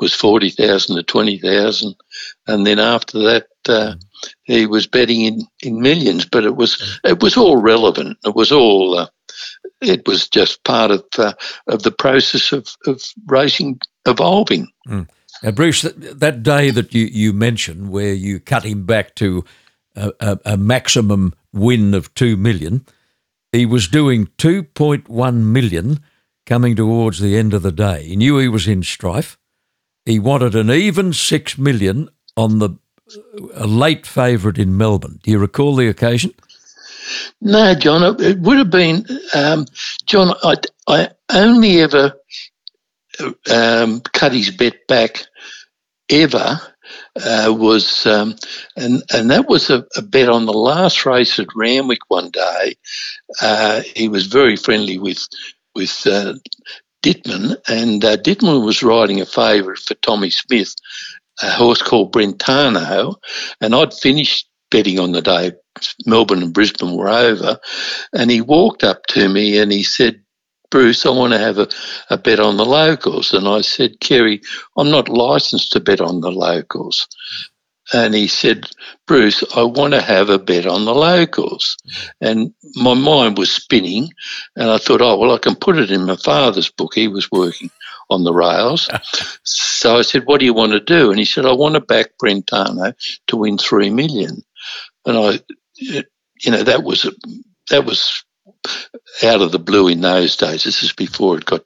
was 0.00 0.14
forty 0.14 0.50
thousand 0.50 0.96
to 0.96 1.02
twenty 1.02 1.38
thousand, 1.38 1.94
and 2.46 2.66
then 2.66 2.78
after 2.78 3.18
that. 3.20 3.46
Uh, 3.68 3.96
mm. 3.96 4.02
he 4.44 4.64
was 4.64 4.86
betting 4.86 5.22
in, 5.22 5.42
in 5.62 5.82
millions, 5.82 6.24
but 6.24 6.42
it 6.42 6.56
was 6.56 6.76
mm. 6.76 7.10
it 7.10 7.22
was 7.22 7.36
all 7.36 7.58
relevant. 7.58 8.16
It 8.24 8.34
was 8.34 8.50
all 8.50 8.98
uh, 8.98 9.08
it 9.80 10.06
was 10.06 10.28
just 10.28 10.64
part 10.64 10.90
of 10.90 11.04
uh, 11.18 11.34
of 11.66 11.82
the 11.82 11.90
process 11.90 12.52
of, 12.52 12.68
of 12.86 13.02
racing 13.26 13.80
evolving. 14.06 14.68
Mm. 14.88 15.08
Now, 15.42 15.52
Bruce, 15.52 15.82
that, 15.82 16.42
day 16.42 16.70
that 16.70 16.92
you, 16.94 17.06
you 17.06 17.32
mentioned, 17.32 17.90
where 17.90 18.12
you 18.12 18.40
cut 18.40 18.64
him 18.64 18.84
back 18.84 19.14
to 19.16 19.44
a, 19.94 20.12
a, 20.20 20.38
a 20.44 20.56
maximum 20.56 21.34
win 21.52 21.94
of 21.94 22.12
two 22.14 22.36
million, 22.36 22.84
he 23.52 23.64
was 23.64 23.88
doing 23.88 24.28
two 24.36 24.62
point 24.62 25.08
one 25.08 25.52
million 25.52 26.00
coming 26.44 26.74
towards 26.74 27.20
the 27.20 27.36
end 27.36 27.54
of 27.54 27.62
the 27.62 27.72
day. 27.72 28.04
He 28.04 28.16
knew 28.16 28.38
he 28.38 28.48
was 28.48 28.66
in 28.66 28.82
strife. 28.82 29.38
He 30.04 30.18
wanted 30.18 30.54
an 30.54 30.70
even 30.70 31.12
six 31.12 31.58
million 31.58 32.08
on 32.36 32.58
the 32.58 32.70
a 33.54 33.66
late 33.66 34.06
favourite 34.06 34.58
in 34.58 34.76
Melbourne. 34.76 35.18
Do 35.22 35.30
you 35.30 35.38
recall 35.38 35.76
the 35.76 35.88
occasion? 35.88 36.32
No, 37.40 37.74
John. 37.74 38.16
It 38.20 38.38
would 38.40 38.58
have 38.58 38.70
been 38.70 39.06
um, 39.34 39.66
John. 40.06 40.34
I, 40.42 40.56
I 40.86 41.08
only 41.30 41.80
ever 41.80 42.12
um, 43.50 44.00
cut 44.00 44.32
his 44.32 44.50
bet 44.50 44.86
back 44.86 45.24
ever 46.10 46.60
uh, 47.16 47.54
was, 47.56 48.06
um, 48.06 48.34
and 48.76 49.02
and 49.12 49.30
that 49.30 49.48
was 49.48 49.70
a, 49.70 49.84
a, 49.96 50.02
bet 50.02 50.28
on 50.28 50.46
the 50.46 50.52
last 50.52 51.04
race 51.04 51.38
at 51.38 51.46
Randwick 51.54 52.00
one 52.08 52.30
day. 52.30 52.76
Uh, 53.40 53.82
he 53.94 54.08
was 54.08 54.26
very 54.26 54.56
friendly 54.56 54.98
with 54.98 55.26
with 55.74 56.06
uh, 56.06 56.34
Dittman, 57.02 57.56
and 57.68 58.04
uh, 58.04 58.16
Dittman 58.16 58.64
was 58.64 58.82
riding 58.82 59.20
a 59.20 59.26
favourite 59.26 59.78
for 59.78 59.94
Tommy 59.94 60.30
Smith, 60.30 60.74
a 61.42 61.50
horse 61.50 61.82
called 61.82 62.12
Brentano, 62.12 63.16
and 63.60 63.74
I'd 63.74 63.94
finished 63.94 64.48
betting 64.70 64.98
on 64.98 65.12
the 65.12 65.22
day. 65.22 65.52
Melbourne 66.06 66.42
and 66.42 66.52
Brisbane 66.52 66.96
were 66.96 67.08
over, 67.08 67.58
and 68.12 68.30
he 68.30 68.40
walked 68.40 68.82
up 68.82 69.06
to 69.08 69.28
me 69.28 69.58
and 69.58 69.70
he 69.70 69.84
said, 69.84 70.20
Bruce, 70.70 71.06
I 71.06 71.10
want 71.10 71.32
to 71.32 71.38
have 71.38 71.58
a, 71.58 71.68
a 72.10 72.18
bet 72.18 72.40
on 72.40 72.56
the 72.56 72.66
locals. 72.66 73.32
And 73.32 73.48
I 73.48 73.62
said, 73.62 74.00
Kerry, 74.00 74.42
I'm 74.76 74.90
not 74.90 75.08
licensed 75.08 75.72
to 75.72 75.80
bet 75.80 76.00
on 76.00 76.20
the 76.20 76.30
locals. 76.30 77.08
And 77.92 78.14
he 78.14 78.26
said, 78.26 78.68
Bruce, 79.06 79.42
I 79.56 79.62
want 79.62 79.94
to 79.94 80.02
have 80.02 80.28
a 80.28 80.38
bet 80.38 80.66
on 80.66 80.84
the 80.84 80.94
locals. 80.94 81.78
And 82.20 82.52
my 82.74 82.92
mind 82.92 83.38
was 83.38 83.50
spinning. 83.50 84.10
And 84.56 84.70
I 84.70 84.76
thought, 84.76 85.00
oh, 85.00 85.16
well, 85.16 85.34
I 85.34 85.38
can 85.38 85.54
put 85.54 85.78
it 85.78 85.90
in 85.90 86.04
my 86.04 86.16
father's 86.16 86.70
book. 86.70 86.94
He 86.94 87.08
was 87.08 87.30
working 87.30 87.70
on 88.10 88.24
the 88.24 88.34
rails. 88.34 88.90
so 89.42 89.96
I 89.96 90.02
said, 90.02 90.26
what 90.26 90.40
do 90.40 90.46
you 90.46 90.52
want 90.52 90.72
to 90.72 90.80
do? 90.80 91.10
And 91.10 91.18
he 91.18 91.24
said, 91.24 91.46
I 91.46 91.52
want 91.52 91.76
to 91.76 91.80
back 91.80 92.10
Brentano 92.22 92.94
to 93.28 93.36
win 93.36 93.56
three 93.56 93.90
million. 93.90 94.42
And 95.06 95.16
I, 95.16 95.40
you 95.78 96.50
know, 96.50 96.62
that 96.62 96.82
was, 96.82 97.08
that 97.70 97.86
was 97.86 98.22
out 99.22 99.40
of 99.40 99.52
the 99.52 99.58
blue 99.58 99.88
in 99.88 100.00
those 100.00 100.36
days. 100.36 100.64
This 100.64 100.82
is 100.82 100.92
before 100.92 101.38
it 101.38 101.44
got 101.44 101.64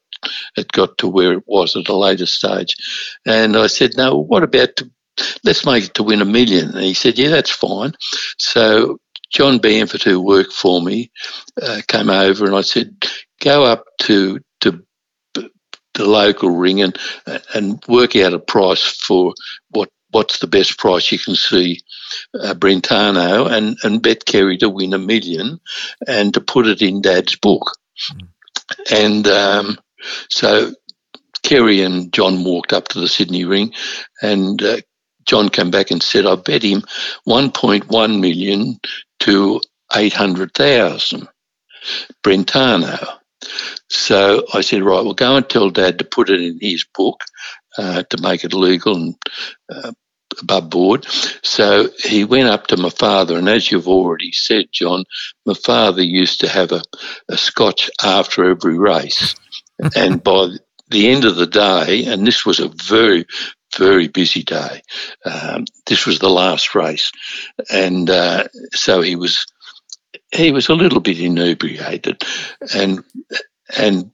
it 0.57 0.71
got 0.71 0.99
to 0.99 1.09
where 1.09 1.33
it 1.33 1.45
was 1.47 1.77
at 1.77 1.89
a 1.89 1.97
later 1.97 2.27
stage. 2.27 2.77
And 3.27 3.57
I 3.57 3.67
said, 3.67 3.97
no, 3.97 4.17
what 4.17 4.45
about 4.45 4.77
to, 4.77 4.91
let's 5.43 5.67
make 5.67 5.85
it 5.85 5.95
to 5.95 6.05
win 6.05 6.23
a 6.23 6.25
million? 6.25 6.71
And 6.71 6.85
he 6.85 6.95
said, 6.95 7.19
yeah, 7.19 7.29
that's 7.29 7.51
fine. 7.51 7.93
So 8.39 8.99
John 9.33 9.59
Bamford, 9.59 10.03
who 10.03 10.21
worked 10.21 10.53
for 10.53 10.81
me, 10.81 11.11
uh, 11.61 11.81
came 11.89 12.11
over 12.11 12.47
and 12.47 12.55
I 12.55 12.61
said, 12.61 12.95
go 13.41 13.65
up 13.65 13.85
to 14.03 14.39
to 14.61 14.85
the 15.95 16.05
local 16.07 16.51
ring 16.51 16.81
and 16.81 16.97
and 17.55 17.83
work 17.89 18.17
out 18.17 18.33
a 18.33 18.39
price 18.39 18.83
for 18.83 19.35
what 19.71 19.91
what's 20.11 20.39
the 20.39 20.47
best 20.47 20.79
price 20.79 21.11
you 21.11 21.19
can 21.19 21.35
see 21.35 21.81
uh, 22.41 22.55
Brentano 22.55 23.51
and, 23.51 23.77
and 23.83 24.03
bet 24.03 24.25
Kerry 24.25 24.59
to 24.59 24.69
win 24.69 24.95
a 24.95 24.99
million 24.99 25.61
and 26.07 26.35
to 26.35 26.41
put 26.41 26.67
it 26.67 26.83
in 26.83 27.03
Dad's 27.03 27.37
book. 27.37 27.73
Mm. 28.13 28.29
And 28.91 29.27
um, 29.27 29.79
so 30.31 30.73
Kerry 31.43 31.83
and 31.83 32.13
John 32.13 32.45
walked 32.45 32.73
up 32.73 32.89
to 32.89 33.01
the 33.01 33.09
Sydney 33.09 33.45
ring 33.45 33.73
and 34.21 34.63
uh, 34.63 34.79
John 35.27 35.49
came 35.49 35.71
back 35.71 35.91
and 35.91 36.03
said, 36.03 36.27
I 36.27 36.37
bet 36.37 36.63
him 36.63 36.83
1.1 37.29 38.21
million 38.21 38.81
to 39.21 39.61
800,000 39.95 41.29
Brentano. 42.23 43.19
So 43.89 44.47
I 44.55 44.61
said, 44.61 44.83
right, 44.83 45.05
well, 45.05 45.15
go 45.15 45.37
and 45.37 45.49
tell 45.49 45.71
Dad 45.71 45.99
to 45.99 46.05
put 46.05 46.31
it 46.31 46.41
in 46.41 46.59
his 46.61 46.85
book 46.95 47.25
uh, 47.77 48.03
to 48.05 48.23
make 48.23 48.45
it 48.45 48.55
legal 48.55 48.97
and 48.97 49.15
uh, 49.69 49.93
above 50.41 50.71
board. 50.71 51.07
So 51.43 51.91
he 52.05 52.25
went 52.25 52.49
up 52.49 52.69
to 52.69 52.77
my 52.77 52.91
father, 52.91 53.39
and 53.39 53.49
as 53.49 53.71
you've 53.71 53.89
already 53.89 54.33
said, 54.33 54.67
John, 54.73 55.05
my 55.45 55.55
father 55.55 56.03
used 56.03 56.41
to 56.41 56.49
have 56.49 56.73
a, 56.73 56.83
a 57.29 57.37
scotch 57.37 57.91
after 58.03 58.51
every 58.51 58.79
race. 58.79 59.35
and 59.97 60.23
by 60.23 60.57
the 60.89 61.09
end 61.09 61.25
of 61.25 61.37
the 61.37 61.47
day, 61.47 62.07
and 62.07 62.27
this 62.27 62.47
was 62.47 62.61
a 62.61 62.69
very, 62.69 63.27
very 63.77 64.09
busy 64.09 64.43
day, 64.43 64.83
um, 65.25 65.65
this 65.87 66.07
was 66.07 66.19
the 66.19 66.31
last 66.31 66.75
race. 66.75 67.11
And 67.71 68.09
uh, 68.09 68.49
so 68.73 69.01
he 69.01 69.17
was. 69.17 69.47
He 70.35 70.51
was 70.51 70.71
a 70.71 70.75
little 70.75 71.01
bit 71.01 71.21
inebriated, 71.21 72.23
and 72.75 73.05
and 73.77 74.13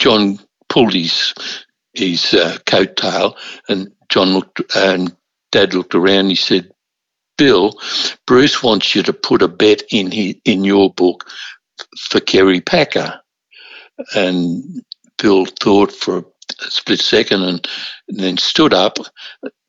John 0.00 0.40
pulled 0.68 0.92
his 0.92 1.32
his 1.92 2.34
uh, 2.34 2.58
coat 2.66 2.96
tail, 2.96 3.36
and 3.68 3.92
John 4.08 4.34
looked 4.34 4.62
and 4.74 5.16
Dad 5.54 5.72
looked 5.72 5.94
around. 5.94 6.30
He 6.30 6.34
said, 6.34 6.72
"Bill, 7.38 7.80
Bruce 8.26 8.60
wants 8.60 8.92
you 8.96 9.04
to 9.04 9.12
put 9.12 9.40
a 9.40 9.46
bet 9.46 9.84
in 9.90 10.10
his, 10.10 10.34
in 10.44 10.64
your 10.64 10.92
book 10.92 11.30
for 11.96 12.18
Kerry 12.18 12.60
Packer." 12.60 13.20
And 14.16 14.82
Bill 15.16 15.46
thought 15.46 15.92
for 15.92 16.18
a 16.18 16.70
split 16.70 17.00
second 17.00 17.42
and, 17.42 17.68
and 18.08 18.18
then 18.18 18.36
stood 18.36 18.74
up, 18.74 18.98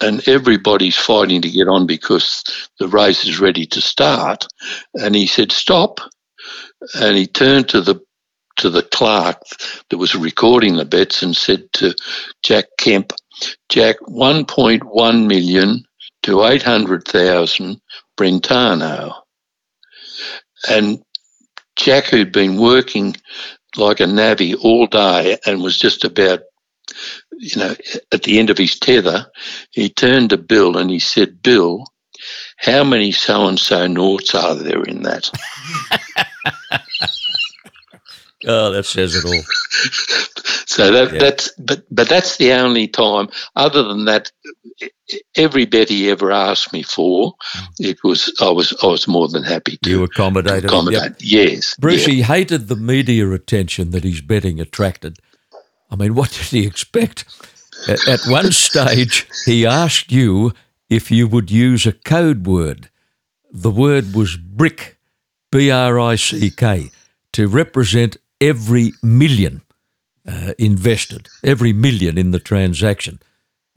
and 0.01 0.27
everybody's 0.27 0.97
fighting 0.97 1.43
to 1.43 1.51
get 1.51 1.67
on 1.67 1.85
because 1.85 2.43
the 2.79 2.87
race 2.87 3.23
is 3.23 3.39
ready 3.39 3.67
to 3.67 3.79
start. 3.79 4.47
And 4.95 5.13
he 5.13 5.27
said, 5.27 5.51
"Stop!" 5.51 5.99
And 6.95 7.15
he 7.15 7.27
turned 7.27 7.69
to 7.69 7.81
the 7.81 8.01
to 8.57 8.71
the 8.71 8.81
clerk 8.81 9.39
that 9.89 9.97
was 9.97 10.15
recording 10.15 10.77
the 10.77 10.85
bets 10.85 11.21
and 11.21 11.35
said 11.37 11.71
to 11.73 11.93
Jack 12.41 12.65
Kemp, 12.79 13.11
Jack, 13.69 13.97
1.1 14.01 15.27
million 15.27 15.83
to 16.23 16.43
800,000 16.43 17.81
Brentano. 18.17 19.13
And 20.69 21.03
Jack, 21.75 22.05
who'd 22.05 22.31
been 22.31 22.57
working 22.57 23.15
like 23.75 23.99
a 23.99 24.07
navvy 24.07 24.55
all 24.55 24.87
day 24.87 25.37
and 25.45 25.61
was 25.61 25.77
just 25.77 26.03
about, 26.03 26.41
you 27.31 27.59
know, 27.59 27.75
at 28.11 28.23
the 28.23 28.39
end 28.39 28.49
of 28.49 28.57
his 28.57 28.79
tether, 28.79 29.27
he 29.71 29.89
turned 29.89 30.29
to 30.29 30.37
Bill 30.37 30.77
and 30.77 30.89
he 30.89 30.99
said, 30.99 31.43
Bill, 31.43 31.85
how 32.57 32.83
many 32.83 33.11
so 33.11 33.47
and 33.47 33.59
so 33.59 33.87
noughts 33.87 34.33
are 34.33 34.55
there 34.55 34.83
in 34.83 35.03
that? 35.03 35.29
oh, 38.45 38.71
that 38.71 38.85
says 38.85 39.15
it 39.15 39.25
all. 39.25 39.43
So 40.67 40.91
that, 40.91 41.13
yeah. 41.13 41.19
that's 41.19 41.51
but 41.57 41.83
but 41.91 42.09
that's 42.09 42.37
the 42.37 42.51
only 42.53 42.87
time. 42.87 43.29
Other 43.55 43.83
than 43.83 44.05
that, 44.05 44.31
every 45.35 45.65
bet 45.65 45.89
he 45.89 46.09
ever 46.09 46.31
asked 46.31 46.73
me 46.73 46.83
for, 46.83 47.33
mm. 47.33 47.67
it 47.79 48.03
was 48.03 48.33
I 48.41 48.49
was 48.49 48.75
I 48.83 48.87
was 48.87 49.07
more 49.07 49.27
than 49.27 49.43
happy 49.43 49.77
to 49.77 49.89
you 49.89 50.03
accommodated. 50.03 50.65
Accommodate, 50.65 51.21
yep. 51.21 51.51
yes. 51.51 51.75
Bruce, 51.77 52.05
he 52.05 52.23
hated 52.23 52.67
the 52.67 52.75
media 52.75 53.29
attention 53.31 53.91
that 53.91 54.03
his 54.03 54.21
betting 54.21 54.59
attracted. 54.59 55.17
I 55.89 55.95
mean, 55.95 56.15
what 56.15 56.31
did 56.31 56.47
he 56.47 56.65
expect? 56.65 57.25
At, 57.87 58.07
at 58.07 58.25
one 58.25 58.51
stage, 58.51 59.27
he 59.45 59.65
asked 59.65 60.11
you 60.11 60.53
if 60.89 61.11
you 61.11 61.27
would 61.27 61.51
use 61.51 61.85
a 61.85 61.93
code 61.93 62.47
word. 62.47 62.89
The 63.51 63.71
word 63.71 64.13
was 64.13 64.35
brick, 64.35 64.97
B 65.51 65.71
R 65.71 65.99
I 65.99 66.15
C 66.15 66.49
K, 66.49 66.89
to 67.33 67.47
represent 67.47 68.17
every 68.45 68.93
million 69.01 69.61
uh, 70.27 70.53
invested, 70.57 71.27
every 71.43 71.73
million 71.73 72.17
in 72.17 72.31
the 72.31 72.39
transaction, 72.39 73.19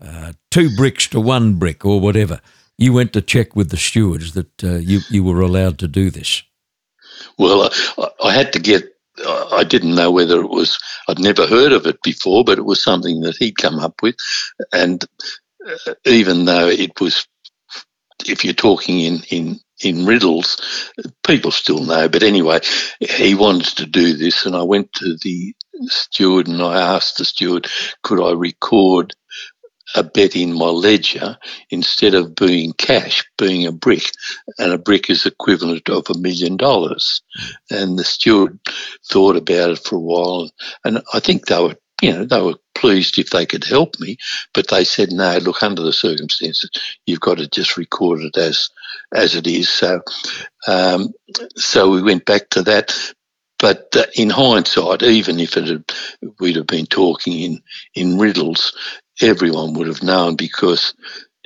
uh, 0.01 0.33
two 0.51 0.69
bricks 0.77 1.09
to 1.09 1.21
one 1.21 1.55
brick 1.55 1.85
or 1.85 2.01
whatever. 2.01 2.41
You 2.77 2.93
went 2.93 3.13
to 3.15 3.23
check 3.23 3.57
with 3.57 3.71
the 3.71 3.77
stewards 3.77 4.35
that 4.35 4.65
uh, 4.65 4.77
you, 4.77 5.01
you 5.11 5.25
were 5.25 5.41
allowed 5.41 5.79
to 5.81 5.89
do 5.89 6.11
this. 6.11 6.43
Well, 7.37 7.71
I, 7.99 8.09
I 8.23 8.33
had 8.33 8.53
to 8.53 8.61
get 8.61 8.95
I 9.27 9.65
didn't 9.65 9.95
know 9.95 10.11
whether 10.11 10.41
it 10.41 10.51
was, 10.51 10.79
I'd 11.09 11.19
never 11.19 11.47
heard 11.47 11.73
of 11.73 11.87
it 11.87 12.03
before, 12.03 12.45
but 12.45 12.59
it 12.59 12.65
was 12.65 12.83
something 12.83 13.21
that 13.23 13.37
he'd 13.37 13.57
come 13.57 13.79
up 13.79 14.03
with. 14.03 14.17
And 14.73 15.05
uh, 15.67 15.95
even 16.05 16.45
though 16.45 16.69
it 16.69 17.01
was, 17.01 17.27
if 18.27 18.45
you're 18.45 18.55
talking 18.55 19.01
in, 19.01 19.23
in 19.31 19.61
in 19.83 20.07
riddles, 20.07 20.93
people 21.27 21.51
still 21.51 21.85
know. 21.85 22.09
But 22.09 22.23
anyway, 22.23 22.61
he 23.01 23.35
wanted 23.35 23.77
to 23.79 23.87
do 23.87 24.15
this, 24.15 24.47
and 24.47 24.57
I 24.57 24.63
went 24.63 24.93
to 24.95 25.17
the 25.23 25.55
steward 25.87 26.49
and 26.49 26.61
I 26.63 26.95
asked 26.95 27.19
the 27.19 27.25
steward, 27.25 27.69
could 28.03 28.21
I 28.21 28.33
record 28.33 29.15
a 29.95 30.03
bet 30.03 30.37
in 30.37 30.53
my 30.53 30.67
ledger 30.67 31.39
instead 31.71 32.15
of 32.15 32.35
being 32.35 32.73
cash, 32.75 33.25
being 33.39 33.67
a 33.67 33.73
brick, 33.73 34.11
and 34.59 34.73
a 34.73 34.79
brick 34.79 35.09
is 35.09 35.25
equivalent 35.25 35.89
of 35.89 36.11
a 36.11 36.19
million 36.19 36.57
dollars. 36.57 37.23
And 37.71 37.99
the 37.99 38.05
steward 38.05 38.59
thought 39.11 39.37
about 39.37 39.71
it 39.71 39.79
for 39.79 39.97
a 39.97 40.01
while, 40.01 40.51
and 40.85 41.03
I 41.13 41.21
think 41.21 41.47
they 41.47 41.61
were, 41.61 41.77
you 42.03 42.13
know, 42.13 42.25
they 42.25 42.41
were 42.41 42.57
pleased 42.79 43.19
if 43.19 43.31
they 43.31 43.47
could 43.47 43.65
help 43.65 43.99
me, 44.01 44.17
but 44.55 44.69
they 44.69 44.85
said, 44.85 45.11
no, 45.13 45.39
look, 45.39 45.63
under 45.63 45.83
the 45.83 45.93
circumstances, 45.93 46.71
you've 47.07 47.21
got 47.21 47.39
to 47.39 47.49
just 47.49 47.77
record 47.77 48.21
it 48.21 48.37
as 48.37 48.71
as 49.15 49.35
it 49.35 49.47
is. 49.47 49.69
So, 49.69 50.03
um, 50.67 51.13
so 51.57 51.91
we 51.91 52.03
went 52.03 52.25
back 52.25 52.51
to 52.51 52.63
that. 52.63 52.97
But 53.59 53.89
uh, 53.97 54.05
in 54.15 54.31
hindsight, 54.31 55.03
even 55.03 55.41
if 55.41 55.57
it 55.57 55.67
had, 55.67 55.85
we'd 56.39 56.57
have 56.57 56.69
been 56.69 56.87
talking 56.87 57.33
in, 57.41 57.63
in 57.95 58.19
riddles, 58.19 58.73
everyone 59.21 59.75
would 59.75 59.89
have 59.89 60.03
known 60.03 60.37
because 60.37 60.95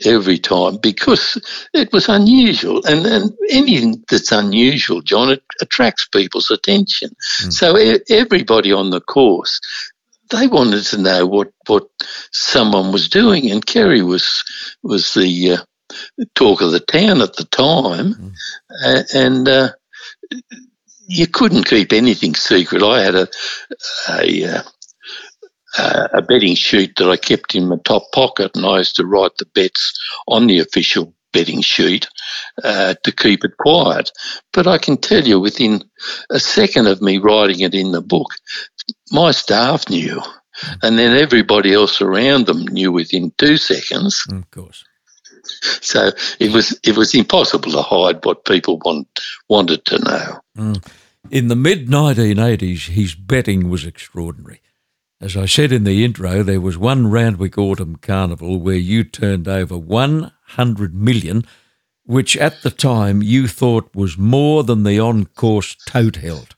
every 0.05 0.39
time 0.39 0.77
because 0.83 1.41
it 1.73 1.93
was 1.93 2.09
unusual 2.09 2.85
and, 2.87 3.07
and 3.07 3.33
anything 3.51 4.03
that's 4.09 4.33
unusual 4.33 5.01
john 5.01 5.31
it 5.31 5.43
attracts 5.61 6.09
people's 6.09 6.51
attention 6.51 7.11
mm. 7.11 7.53
so 7.53 7.77
everybody 8.09 8.73
on 8.73 8.91
the 8.91 9.01
course 9.01 9.61
they 10.33 10.47
wanted 10.47 10.83
to 10.85 10.99
know 10.99 11.27
what, 11.27 11.53
what 11.67 11.89
someone 12.33 12.91
was 12.93 13.09
doing, 13.09 13.51
and 13.51 13.65
Kerry 13.65 14.03
was 14.03 14.43
was 14.83 15.15
the 15.15 15.53
uh, 15.53 15.97
talk 16.35 16.63
of 16.63 16.73
the 16.73 16.81
town 16.81 17.23
at 17.23 17.37
the 17.37 17.45
time, 17.45 18.15
mm. 18.15 18.33
uh, 18.85 19.03
and 19.15 19.49
uh, 19.49 19.69
you 21.07 21.27
couldn't 21.27 21.69
keep 21.69 21.93
anything 21.93 22.35
secret. 22.35 22.83
I 22.83 23.03
had 23.03 23.15
a 23.15 23.29
a, 24.09 24.63
uh, 25.79 26.09
a 26.15 26.23
betting 26.23 26.55
sheet 26.55 26.97
that 26.97 27.09
I 27.09 27.17
kept 27.17 27.55
in 27.55 27.69
my 27.69 27.77
top 27.85 28.11
pocket, 28.13 28.53
and 28.57 28.67
I 28.67 28.79
used 28.79 28.97
to 28.97 29.07
write 29.07 29.37
the 29.39 29.47
bets 29.47 29.99
on 30.27 30.47
the 30.47 30.61
official 30.61 31.15
betting 31.33 31.63
sheet 31.63 32.07
uh, 32.63 32.95
to 33.03 33.13
keep 33.13 33.45
it 33.45 33.57
quiet. 33.57 34.11
But 34.53 34.67
I 34.67 34.79
can 34.79 34.99
tell 34.99 35.27
you, 35.27 35.41
within 35.41 35.83
a 36.31 36.39
second 36.39 36.87
of 36.87 37.01
me 37.01 37.19
writing 37.19 37.61
it 37.61 37.75
in 37.75 37.93
the 37.93 38.03
book, 38.03 38.35
my 39.11 39.31
staff 39.31 39.89
knew, 39.89 40.21
and 40.83 40.99
then 40.99 41.17
everybody 41.17 41.73
else 41.73 42.01
around 42.01 42.47
them 42.47 42.65
knew 42.67 42.93
within 42.93 43.33
two 43.39 43.57
seconds. 43.57 44.25
Of 44.31 44.51
course. 44.51 44.85
So 45.81 46.11
it 46.39 46.53
was 46.53 46.79
it 46.85 46.97
was 46.97 47.15
impossible 47.15 47.73
to 47.73 47.83
hide 47.83 48.25
what 48.25 48.45
people 48.45 48.79
want, 48.85 49.21
wanted 49.49 49.85
to 49.87 49.99
know. 49.99 50.41
Mm. 50.57 50.87
In 51.31 51.49
the 51.49 51.57
mid 51.57 51.89
1980s, 51.89 52.89
his 52.89 53.15
betting 53.15 53.71
was 53.71 53.85
extraordinary. 53.85 54.61
As 55.21 55.37
I 55.37 55.47
said 55.47 55.71
in 55.71 55.85
the 55.85 56.05
intro, 56.05 56.43
there 56.43 56.61
was 56.61 56.77
one 56.77 57.09
Randwick 57.09 57.57
Autumn 57.57 57.97
Carnival 57.97 58.59
where 58.59 58.75
you 58.75 59.05
turned 59.05 59.47
over 59.47 59.79
100 59.79 60.95
million, 60.95 61.45
which 62.05 62.37
at 62.37 62.63
the 62.63 62.73
time 62.73 63.23
you 63.23 63.47
thought 63.47 63.95
was 63.95 64.19
more 64.19 64.65
than 64.65 64.83
the 64.83 64.99
on 64.99 65.27
course 65.27 65.77
tote 65.87 66.17
held. 66.17 66.57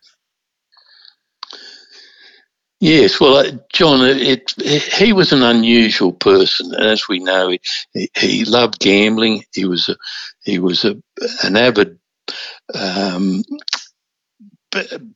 Yes, 2.85 3.19
well, 3.19 3.38
uh, 3.38 3.53
John, 3.73 4.03
it, 4.03 4.53
it, 4.59 4.83
he 4.83 5.14
was 5.14 5.33
an 5.33 5.43
unusual 5.43 6.12
person, 6.12 6.75
as 6.75 7.09
we 7.09 7.19
know, 7.19 7.57
he, 7.95 8.11
he 8.14 8.45
loved 8.45 8.79
gambling. 8.79 9.43
He 9.55 9.64
was 9.64 9.88
a, 9.88 9.97
he 10.45 10.59
was 10.59 10.85
a, 10.85 10.97
an 11.45 11.57
avid 11.57 11.99
um, 12.75 13.43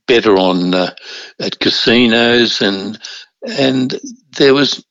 better 0.07 0.35
on 0.37 0.73
uh, 0.73 0.95
at 1.39 1.59
casinos, 1.59 2.61
and 2.61 2.99
and 3.43 3.99
there 4.37 4.55
was 4.55 4.83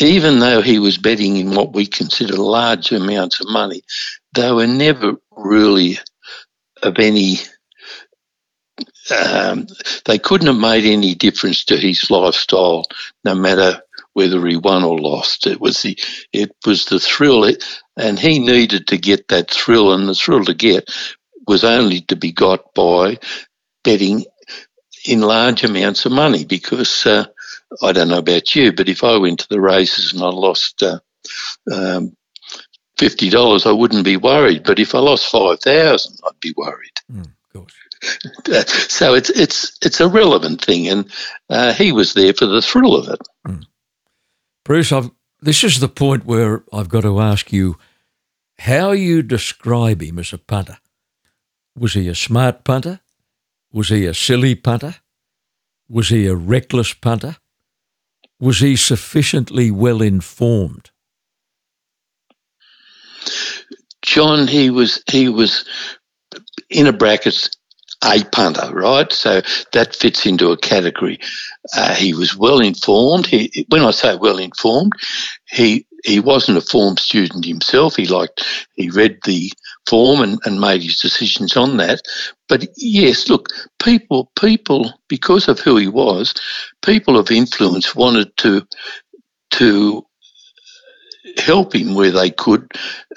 even 0.00 0.38
though 0.38 0.62
he 0.62 0.78
was 0.78 0.98
betting 0.98 1.36
in 1.36 1.54
what 1.54 1.74
we 1.74 1.86
consider 1.86 2.36
large 2.36 2.92
amounts 2.92 3.40
of 3.40 3.48
money, 3.50 3.82
they 4.34 4.50
were 4.52 4.66
never 4.66 5.16
really 5.36 5.98
of 6.82 6.98
any 6.98 7.36
um, 9.10 9.66
they 10.04 10.18
couldn't 10.18 10.46
have 10.46 10.56
made 10.56 10.84
any 10.84 11.14
difference 11.14 11.64
to 11.66 11.76
his 11.76 12.10
lifestyle, 12.10 12.84
no 13.24 13.34
matter 13.34 13.82
whether 14.12 14.44
he 14.46 14.56
won 14.56 14.84
or 14.84 14.98
lost. 14.98 15.46
It 15.46 15.60
was 15.60 15.82
the 15.82 15.98
it 16.32 16.50
was 16.66 16.86
the 16.86 17.00
thrill, 17.00 17.44
it, 17.44 17.64
and 17.96 18.18
he 18.18 18.38
needed 18.38 18.88
to 18.88 18.98
get 18.98 19.28
that 19.28 19.50
thrill, 19.50 19.92
and 19.92 20.08
the 20.08 20.14
thrill 20.14 20.44
to 20.44 20.54
get 20.54 20.90
was 21.46 21.64
only 21.64 22.00
to 22.02 22.16
be 22.16 22.32
got 22.32 22.74
by 22.74 23.18
betting 23.84 24.24
in 25.06 25.20
large 25.20 25.64
amounts 25.64 26.04
of 26.04 26.12
money. 26.12 26.44
Because 26.44 27.06
uh, 27.06 27.26
I 27.82 27.92
don't 27.92 28.08
know 28.08 28.18
about 28.18 28.54
you, 28.54 28.72
but 28.72 28.88
if 28.88 29.04
I 29.04 29.16
went 29.18 29.40
to 29.40 29.48
the 29.48 29.60
races 29.60 30.12
and 30.12 30.22
I 30.22 30.28
lost. 30.28 30.82
Uh, 30.82 30.98
um, 31.72 32.14
Fifty 32.96 33.30
dollars, 33.30 33.64
I 33.64 33.70
wouldn't 33.70 34.04
be 34.04 34.16
worried. 34.16 34.64
But 34.64 34.80
if 34.80 34.92
I 34.92 34.98
lost 34.98 35.30
five 35.30 35.60
thousand, 35.60 36.18
I'd 36.26 36.40
be 36.40 36.52
worried. 36.56 36.90
Mm. 37.12 37.30
So 38.88 39.14
it's 39.14 39.30
it's 39.30 39.76
it's 39.82 40.00
a 40.00 40.08
relevant 40.08 40.64
thing, 40.64 40.88
and 40.88 41.10
uh, 41.50 41.72
he 41.72 41.92
was 41.92 42.14
there 42.14 42.32
for 42.32 42.46
the 42.46 42.62
thrill 42.62 42.96
of 42.96 43.08
it. 43.08 43.20
Mm. 43.46 43.64
Bruce, 44.64 44.92
I've, 44.92 45.10
this 45.40 45.64
is 45.64 45.80
the 45.80 45.88
point 45.88 46.26
where 46.26 46.62
I've 46.72 46.88
got 46.88 47.02
to 47.02 47.20
ask 47.20 47.52
you 47.52 47.76
how 48.58 48.92
you 48.92 49.22
describe 49.22 50.02
him 50.02 50.18
as 50.18 50.32
a 50.32 50.38
punter. 50.38 50.78
Was 51.76 51.94
he 51.94 52.08
a 52.08 52.14
smart 52.14 52.64
punter? 52.64 53.00
Was 53.72 53.88
he 53.88 54.06
a 54.06 54.14
silly 54.14 54.54
punter? 54.54 54.96
Was 55.88 56.08
he 56.08 56.26
a 56.26 56.34
reckless 56.34 56.92
punter? 56.92 57.36
Was 58.40 58.58
he 58.58 58.76
sufficiently 58.76 59.70
well 59.70 60.02
informed? 60.02 60.90
John, 64.02 64.46
he 64.48 64.70
was 64.70 65.02
he 65.10 65.28
was 65.28 65.64
in 66.70 66.86
a 66.86 66.92
brackets 66.92 67.50
a 68.04 68.24
punter, 68.24 68.72
right? 68.72 69.12
So 69.12 69.42
that 69.72 69.96
fits 69.96 70.26
into 70.26 70.50
a 70.50 70.56
category. 70.56 71.18
Uh, 71.76 71.94
he 71.94 72.14
was 72.14 72.36
well 72.36 72.60
informed. 72.60 73.26
He, 73.26 73.66
when 73.68 73.82
I 73.82 73.90
say 73.90 74.16
well 74.16 74.38
informed, 74.38 74.92
he 75.46 75.84
he 76.04 76.20
wasn't 76.20 76.58
a 76.58 76.62
form 76.62 76.96
student 76.96 77.44
himself. 77.44 77.96
He 77.96 78.06
liked 78.06 78.44
he 78.76 78.88
read 78.90 79.18
the 79.24 79.52
form 79.88 80.20
and, 80.20 80.38
and 80.44 80.60
made 80.60 80.82
his 80.82 81.00
decisions 81.00 81.56
on 81.56 81.76
that. 81.78 82.02
But 82.48 82.66
yes, 82.76 83.28
look, 83.28 83.48
people 83.82 84.30
people 84.38 84.92
because 85.08 85.48
of 85.48 85.58
who 85.58 85.76
he 85.76 85.88
was, 85.88 86.34
people 86.82 87.18
of 87.18 87.30
influence 87.30 87.96
wanted 87.96 88.36
to 88.38 88.66
to 89.50 90.06
help 91.36 91.74
him 91.74 91.94
where 91.94 92.10
they 92.10 92.30
could, 92.30 92.72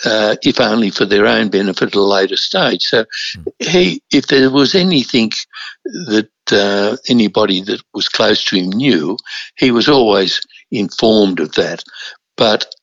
uh, 0.05 0.35
if 0.43 0.59
only 0.59 0.89
for 0.89 1.05
their 1.05 1.25
own 1.25 1.49
benefit 1.49 1.89
at 1.89 1.95
a 1.95 2.01
later 2.01 2.37
stage. 2.37 2.83
So, 2.83 3.05
he, 3.59 4.01
if 4.11 4.27
there 4.27 4.49
was 4.49 4.75
anything 4.75 5.31
that 5.85 6.29
uh, 6.51 6.97
anybody 7.07 7.61
that 7.61 7.81
was 7.93 8.09
close 8.09 8.43
to 8.45 8.57
him 8.57 8.69
knew, 8.69 9.17
he 9.57 9.71
was 9.71 9.87
always 9.87 10.41
informed 10.71 11.39
of 11.39 11.53
that. 11.53 11.83
But 12.37 12.73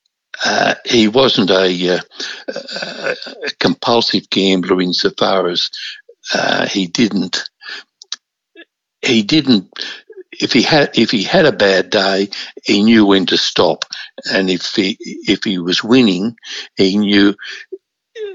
uh, 0.44 0.74
he 0.84 1.08
wasn't 1.08 1.50
a, 1.50 1.96
uh, 1.96 2.00
a, 2.48 3.14
compulsive 3.58 4.30
gambler 4.30 4.80
insofar 4.80 5.48
as 5.48 5.68
uh, 6.32 6.66
he 6.66 6.86
didn't 6.86 7.48
he 9.02 9.22
didn't 9.22 9.68
if 10.40 10.52
he 10.52 10.62
had 10.62 10.96
if 10.98 11.10
he 11.10 11.22
had 11.22 11.46
a 11.46 11.52
bad 11.52 11.90
day, 11.90 12.28
he 12.64 12.82
knew 12.82 13.06
when 13.06 13.26
to 13.26 13.36
stop, 13.36 13.84
and 14.30 14.50
if 14.50 14.74
he 14.74 14.96
if 15.00 15.44
he 15.44 15.58
was 15.58 15.84
winning, 15.84 16.36
he 16.76 16.96
knew 16.96 17.34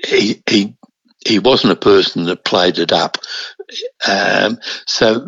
he 0.06 0.42
he 0.50 0.76
he 1.26 1.40
wasn't 1.40 1.74
a 1.74 1.78
person 1.78 2.26
that 2.26 2.46
played 2.46 2.80
it 2.80 2.92
up. 2.92 3.18
Um, 4.08 4.60
so 4.86 5.28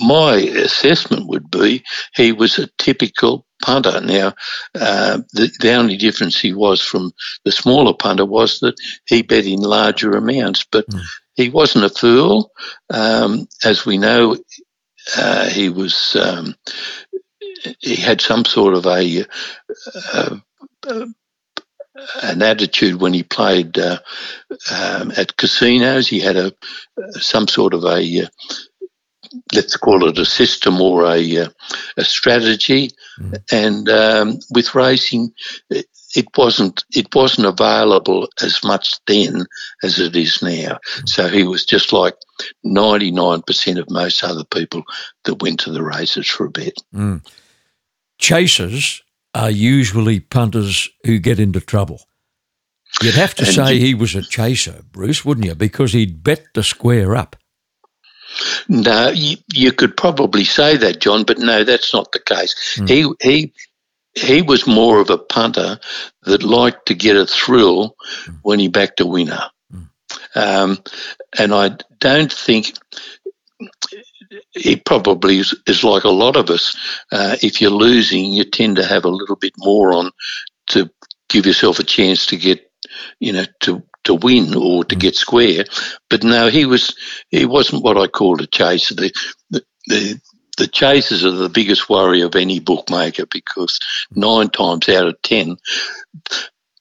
my 0.00 0.36
assessment 0.36 1.28
would 1.28 1.50
be 1.50 1.84
he 2.14 2.32
was 2.32 2.58
a 2.58 2.68
typical 2.78 3.46
punter. 3.62 4.00
Now, 4.00 4.34
uh, 4.74 5.18
the, 5.32 5.50
the 5.60 5.74
only 5.74 5.96
difference 5.96 6.40
he 6.40 6.54
was 6.54 6.80
from 6.80 7.12
the 7.44 7.52
smaller 7.52 7.94
punter 7.94 8.24
was 8.24 8.60
that 8.60 8.74
he 9.06 9.22
bet 9.22 9.44
in 9.44 9.60
larger 9.60 10.12
amounts, 10.12 10.64
but 10.70 10.86
mm. 10.88 11.02
he 11.34 11.50
wasn't 11.50 11.84
a 11.84 11.90
fool. 11.90 12.50
Um, 12.88 13.46
as 13.62 13.84
we 13.84 13.98
know, 13.98 14.36
uh, 15.16 15.48
he 15.48 15.68
was 15.68 16.16
um, 16.16 16.54
he 17.80 17.96
had 17.96 18.20
some 18.20 18.44
sort 18.44 18.74
of 18.74 18.86
a 18.86 19.24
uh, 20.14 20.36
uh, 20.86 21.06
an 22.22 22.42
attitude 22.42 23.00
when 23.00 23.12
he 23.12 23.22
played 23.22 23.78
uh, 23.78 23.98
um, 24.70 25.12
at 25.16 25.36
casinos. 25.36 26.08
He 26.08 26.20
had 26.20 26.36
a 26.36 26.52
some 27.12 27.48
sort 27.48 27.74
of 27.74 27.84
a 27.84 28.22
uh, 28.22 28.28
let's 29.54 29.76
call 29.76 30.08
it 30.08 30.18
a 30.18 30.24
system 30.24 30.80
or 30.80 31.04
a 31.04 31.38
uh, 31.38 31.48
a 31.96 32.04
strategy, 32.04 32.90
mm. 33.18 33.42
and 33.52 33.88
um, 33.88 34.38
with 34.50 34.74
racing, 34.74 35.32
it 36.14 36.26
wasn't 36.36 36.84
it 36.90 37.14
wasn't 37.14 37.46
available 37.46 38.28
as 38.42 38.62
much 38.64 38.98
then 39.06 39.46
as 39.82 39.98
it 39.98 40.16
is 40.16 40.42
now. 40.42 40.78
So 41.06 41.28
he 41.28 41.44
was 41.44 41.64
just 41.64 41.92
like 41.92 42.16
ninety 42.64 43.10
nine 43.10 43.42
percent 43.42 43.78
of 43.78 43.90
most 43.90 44.22
other 44.24 44.44
people 44.44 44.82
that 45.24 45.42
went 45.42 45.60
to 45.60 45.72
the 45.72 45.82
races 45.82 46.26
for 46.26 46.46
a 46.46 46.50
bet. 46.50 46.74
Mm. 46.94 47.26
Chasers 48.18 49.02
are 49.34 49.50
usually 49.50 50.20
punters 50.20 50.88
who 51.04 51.18
get 51.18 51.38
into 51.38 51.60
trouble. 51.60 52.00
You'd 53.02 53.14
have 53.14 53.34
to 53.36 53.44
and 53.44 53.54
say 53.54 53.78
he 53.78 53.94
was 53.94 54.16
a 54.16 54.22
chaser, 54.22 54.82
Bruce, 54.90 55.24
wouldn't 55.24 55.46
you? 55.46 55.54
Because 55.54 55.92
he'd 55.92 56.24
bet 56.24 56.42
to 56.54 56.62
square 56.62 57.14
up. 57.14 57.36
No, 58.68 59.10
you, 59.10 59.36
you, 59.52 59.72
could 59.72 59.96
probably 59.96 60.44
say 60.44 60.76
that, 60.76 61.00
John, 61.00 61.24
but 61.24 61.38
no, 61.38 61.64
that's 61.64 61.92
not 61.92 62.12
the 62.12 62.20
case. 62.20 62.78
Mm. 62.78 62.88
He 62.88 63.28
he 63.28 63.52
he 64.14 64.42
was 64.42 64.66
more 64.66 65.00
of 65.00 65.10
a 65.10 65.18
punter 65.18 65.78
that 66.22 66.42
liked 66.42 66.86
to 66.86 66.94
get 66.94 67.16
a 67.16 67.26
thrill 67.26 67.96
mm. 68.26 68.38
when 68.42 68.58
he 68.58 68.68
backed 68.68 69.00
a 69.00 69.06
winner. 69.06 69.50
Mm. 69.72 69.88
Um, 70.34 70.78
and 71.38 71.54
I 71.54 71.76
don't 71.98 72.32
think 72.32 72.72
he 74.52 74.76
probably 74.76 75.38
is, 75.38 75.54
is 75.66 75.84
like 75.84 76.04
a 76.04 76.10
lot 76.10 76.36
of 76.36 76.50
us. 76.50 76.76
Uh, 77.12 77.36
if 77.42 77.60
you're 77.60 77.70
losing, 77.70 78.32
you 78.32 78.44
tend 78.44 78.76
to 78.76 78.84
have 78.84 79.04
a 79.04 79.08
little 79.10 79.36
bit 79.36 79.52
more 79.58 79.92
on 79.92 80.10
to 80.68 80.90
give 81.28 81.46
yourself 81.46 81.78
a 81.78 81.84
chance 81.84 82.26
to 82.26 82.36
get, 82.36 82.70
you 83.18 83.32
know, 83.32 83.44
to 83.60 83.82
to 84.02 84.14
win 84.14 84.54
or 84.54 84.84
to 84.84 84.96
mm. 84.96 85.00
get 85.00 85.14
square. 85.14 85.64
But 86.08 86.24
no, 86.24 86.48
he 86.48 86.64
was 86.64 86.96
he 87.28 87.44
wasn't 87.44 87.84
what 87.84 87.98
I 87.98 88.06
called 88.06 88.40
a 88.40 88.46
chaser. 88.46 88.94
The, 88.94 89.12
the, 89.50 89.64
the 89.86 90.20
the 90.60 90.68
chasers 90.68 91.24
are 91.24 91.30
the 91.30 91.48
biggest 91.48 91.88
worry 91.88 92.20
of 92.20 92.36
any 92.36 92.60
bookmaker 92.60 93.24
because 93.24 93.80
nine 94.14 94.50
times 94.50 94.88
out 94.90 95.06
of 95.06 95.20
ten, 95.22 95.56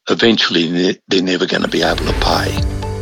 eventually 0.09 0.97
they're 1.07 1.23
never 1.23 1.45
going 1.45 1.63
to 1.63 1.69
be 1.69 1.81
able 1.81 2.05
to 2.05 2.13
pay. 2.19 2.53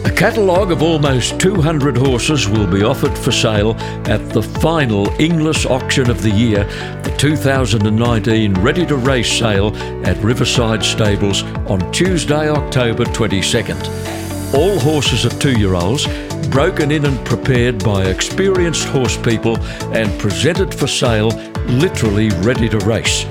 A 0.05 0.15
catalogue 0.15 0.71
of 0.71 0.83
almost 0.83 1.39
200 1.39 1.97
horses 1.97 2.47
will 2.47 2.67
be 2.67 2.83
offered 2.83 3.17
for 3.17 3.31
sale 3.31 3.73
at 4.05 4.29
the 4.29 4.43
final 4.43 5.09
Inglis 5.19 5.65
auction 5.65 6.11
of 6.11 6.21
the 6.21 6.29
year, 6.29 6.63
the 7.01 7.15
2019 7.17 8.53
Ready 8.61 8.85
to 8.85 8.97
Race 8.97 9.31
sale 9.31 9.75
at 10.05 10.15
Riverside 10.23 10.83
Stables 10.83 11.41
on 11.71 11.91
Tuesday, 11.91 12.49
October 12.49 13.03
22nd. 13.05 14.53
All 14.53 14.79
horses 14.79 15.25
are 15.25 15.39
two 15.39 15.57
year 15.57 15.73
olds, 15.73 16.05
broken 16.51 16.91
in 16.91 17.05
and 17.05 17.25
prepared 17.25 17.83
by 17.83 18.05
experienced 18.05 18.87
horse 18.87 19.17
people 19.17 19.57
and 19.93 20.19
presented 20.19 20.73
for 20.73 20.87
sale, 20.87 21.29
literally 21.67 22.29
ready 22.41 22.69
to 22.69 22.77
race. 22.79 23.25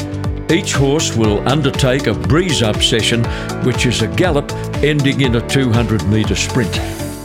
Each 0.50 0.72
horse 0.72 1.16
will 1.16 1.46
undertake 1.48 2.06
a 2.06 2.14
breeze 2.14 2.62
up 2.62 2.76
session, 2.82 3.24
which 3.64 3.84
is 3.86 4.02
a 4.02 4.08
gallop 4.08 4.52
ending 4.82 5.22
in 5.22 5.36
a 5.36 5.48
200 5.48 6.06
metre 6.08 6.36
sprint. 6.36 6.80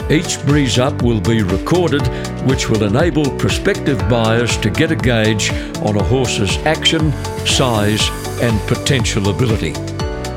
Each 0.09 0.43
breeze 0.45 0.79
up 0.79 1.03
will 1.03 1.21
be 1.21 1.43
recorded, 1.43 2.05
which 2.47 2.69
will 2.69 2.83
enable 2.83 3.29
prospective 3.37 3.99
buyers 4.09 4.57
to 4.57 4.69
get 4.69 4.91
a 4.91 4.95
gauge 4.95 5.51
on 5.83 5.97
a 5.97 6.03
horse's 6.03 6.57
action, 6.65 7.11
size, 7.45 8.09
and 8.41 8.59
potential 8.67 9.29
ability. 9.29 9.90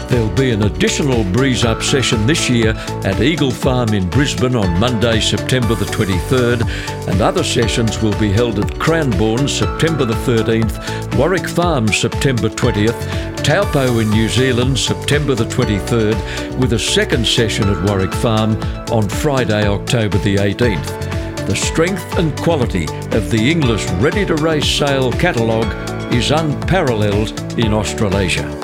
There'll 0.09 0.35
be 0.37 0.51
an 0.51 0.65
additional 0.65 1.25
breeze 1.33 1.65
up 1.65 1.83
session 1.83 2.27
this 2.27 2.49
year 2.49 2.71
at 3.05 3.21
Eagle 3.21 3.51
Farm 3.51 3.91
in 3.91 4.09
Brisbane 4.11 4.55
on 4.55 4.79
Monday, 4.79 5.21
September 5.21 5.75
the 5.75 5.87
23rd, 5.87 7.09
and 7.09 7.21
other 7.21 7.43
sessions 7.43 8.01
will 8.03 8.19
be 8.21 8.31
held 8.31 8.59
at 8.59 8.79
Cranbourne 8.79 9.49
September 9.49 10.05
the 10.05 10.15
13th, 10.15 11.19
Warwick 11.19 11.49
Farm 11.49 11.89
September 11.89 12.49
20th, 12.49 13.43
Taupo 13.43 13.99
in 13.99 14.11
New 14.11 14.29
Zealand 14.29 14.79
September 14.79 15.35
the 15.35 15.45
23rd, 15.45 16.59
with 16.59 16.75
a 16.75 16.79
second 16.79 17.27
session 17.27 17.69
at 17.69 17.83
Warwick 17.89 18.15
Farm 18.15 18.57
on 18.93 19.09
Friday, 19.09 19.67
October 19.67 20.19
the 20.19 20.37
18th. 20.37 21.15
The 21.47 21.57
strength 21.57 22.19
and 22.19 22.37
quality 22.39 22.85
of 23.17 23.31
the 23.31 23.51
Inglis 23.51 23.91
Ready 24.01 24.25
to 24.27 24.35
Race 24.37 24.67
sale 24.67 25.13
catalogue 25.13 26.13
is 26.13 26.31
unparalleled 26.31 27.39
in 27.59 27.75
Australasia. 27.75 28.64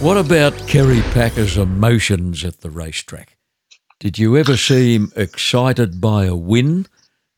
What 0.00 0.18
about 0.18 0.52
Kerry 0.68 1.00
Packer's 1.12 1.56
emotions 1.56 2.44
at 2.44 2.60
the 2.60 2.70
racetrack? 2.70 3.36
Did 4.00 4.18
you 4.18 4.36
ever 4.36 4.56
see 4.56 4.94
him 4.94 5.10
excited 5.16 6.00
by 6.00 6.26
a 6.26 6.34
win, 6.34 6.86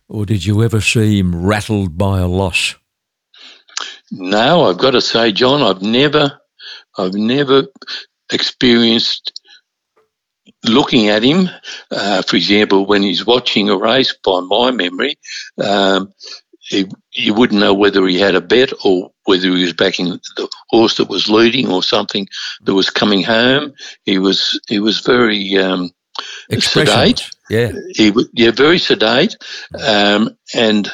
or 0.08 0.26
did 0.26 0.44
you 0.44 0.64
ever 0.64 0.80
see 0.80 1.18
him 1.18 1.44
rattled 1.44 1.96
by 1.96 2.18
a 2.18 2.26
loss? 2.26 2.74
No, 4.10 4.64
I've 4.64 4.78
got 4.78 4.92
to 4.92 5.00
say, 5.00 5.30
John, 5.30 5.62
I've 5.62 5.82
never, 5.82 6.40
I've 6.98 7.14
never 7.14 7.68
experienced 8.32 9.40
looking 10.64 11.08
at 11.08 11.22
him. 11.22 11.48
Uh, 11.90 12.22
for 12.22 12.36
example, 12.36 12.86
when 12.86 13.02
he's 13.02 13.26
watching 13.26 13.68
a 13.68 13.76
race, 13.76 14.14
by 14.24 14.40
my 14.40 14.70
memory, 14.70 15.18
um, 15.62 16.12
he, 16.68 16.86
you 17.12 17.34
wouldn't 17.34 17.60
know 17.60 17.74
whether 17.74 18.06
he 18.06 18.18
had 18.18 18.34
a 18.34 18.40
bet 18.40 18.72
or 18.84 19.10
whether 19.24 19.42
he 19.42 19.62
was 19.62 19.72
backing 19.72 20.08
the 20.08 20.48
horse 20.68 20.96
that 20.96 21.08
was 21.08 21.28
leading 21.28 21.70
or 21.70 21.82
something 21.82 22.28
that 22.62 22.74
was 22.74 22.90
coming 22.90 23.22
home. 23.22 23.72
He 24.04 24.18
was 24.18 24.60
he 24.68 24.80
was 24.80 25.00
very 25.00 25.56
um, 25.58 25.90
sedate. 26.58 27.30
Yeah, 27.48 27.72
he 27.94 28.12
yeah 28.32 28.50
very 28.50 28.78
sedate, 28.78 29.36
um, 29.78 30.36
and 30.54 30.90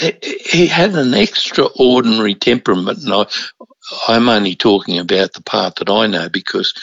he 0.00 0.66
had 0.66 0.94
an 0.94 1.14
extraordinary 1.14 2.34
temperament. 2.34 3.02
And 3.04 3.12
I, 3.12 3.26
I'm 4.08 4.28
only 4.28 4.54
talking 4.54 4.98
about 4.98 5.32
the 5.32 5.42
part 5.42 5.76
that 5.76 5.90
I 5.90 6.06
know 6.06 6.28
because 6.28 6.74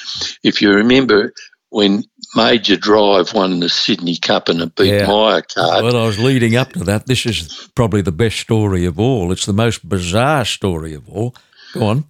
if 0.44 0.62
you 0.62 0.74
remember 0.74 1.34
when 1.70 2.04
Major 2.36 2.76
Drive 2.76 3.34
won 3.34 3.60
the 3.60 3.70
Sydney 3.70 4.18
Cup 4.18 4.50
and 4.50 4.62
it 4.62 4.76
beat 4.76 4.94
yeah. 4.94 5.06
Card. 5.06 5.46
Well, 5.56 5.98
I 5.98 6.06
was 6.06 6.20
leading 6.20 6.56
up 6.56 6.74
to 6.74 6.84
that. 6.86 7.08
This 7.08 7.26
is 7.26 7.70
probably 7.76 8.02
the 8.02 8.12
best 8.12 8.38
story 8.40 8.86
of 8.86 9.00
all. 9.00 9.32
It's 9.32 9.46
the 9.46 9.54
most 9.54 9.88
bizarre 9.88 10.46
story 10.46 10.94
of 10.94 11.10
all. 11.10 11.36
Go 11.74 11.88
on. 11.88 12.06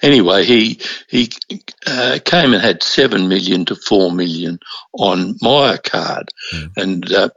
Anyway, 0.00 0.44
he 0.44 0.80
he 1.08 1.30
uh, 1.86 2.18
came 2.24 2.54
and 2.54 2.62
had 2.62 2.82
seven 2.82 3.28
million 3.28 3.66
to 3.66 3.74
four 3.74 4.10
million 4.10 4.58
on 4.94 5.36
Card, 5.38 6.30
mm. 6.54 6.70
and 6.78 7.12
uh, 7.12 7.28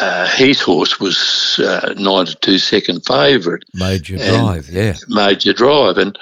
uh, 0.00 0.28
his 0.28 0.60
horse 0.60 1.00
was 1.00 1.58
uh, 1.58 1.94
nine 1.96 2.26
to 2.26 2.36
two 2.36 2.58
second 2.58 3.00
favourite. 3.06 3.62
Major 3.72 4.18
Drive, 4.18 4.68
yeah. 4.68 4.94
Major 5.08 5.54
Drive, 5.54 5.96
and 5.96 6.18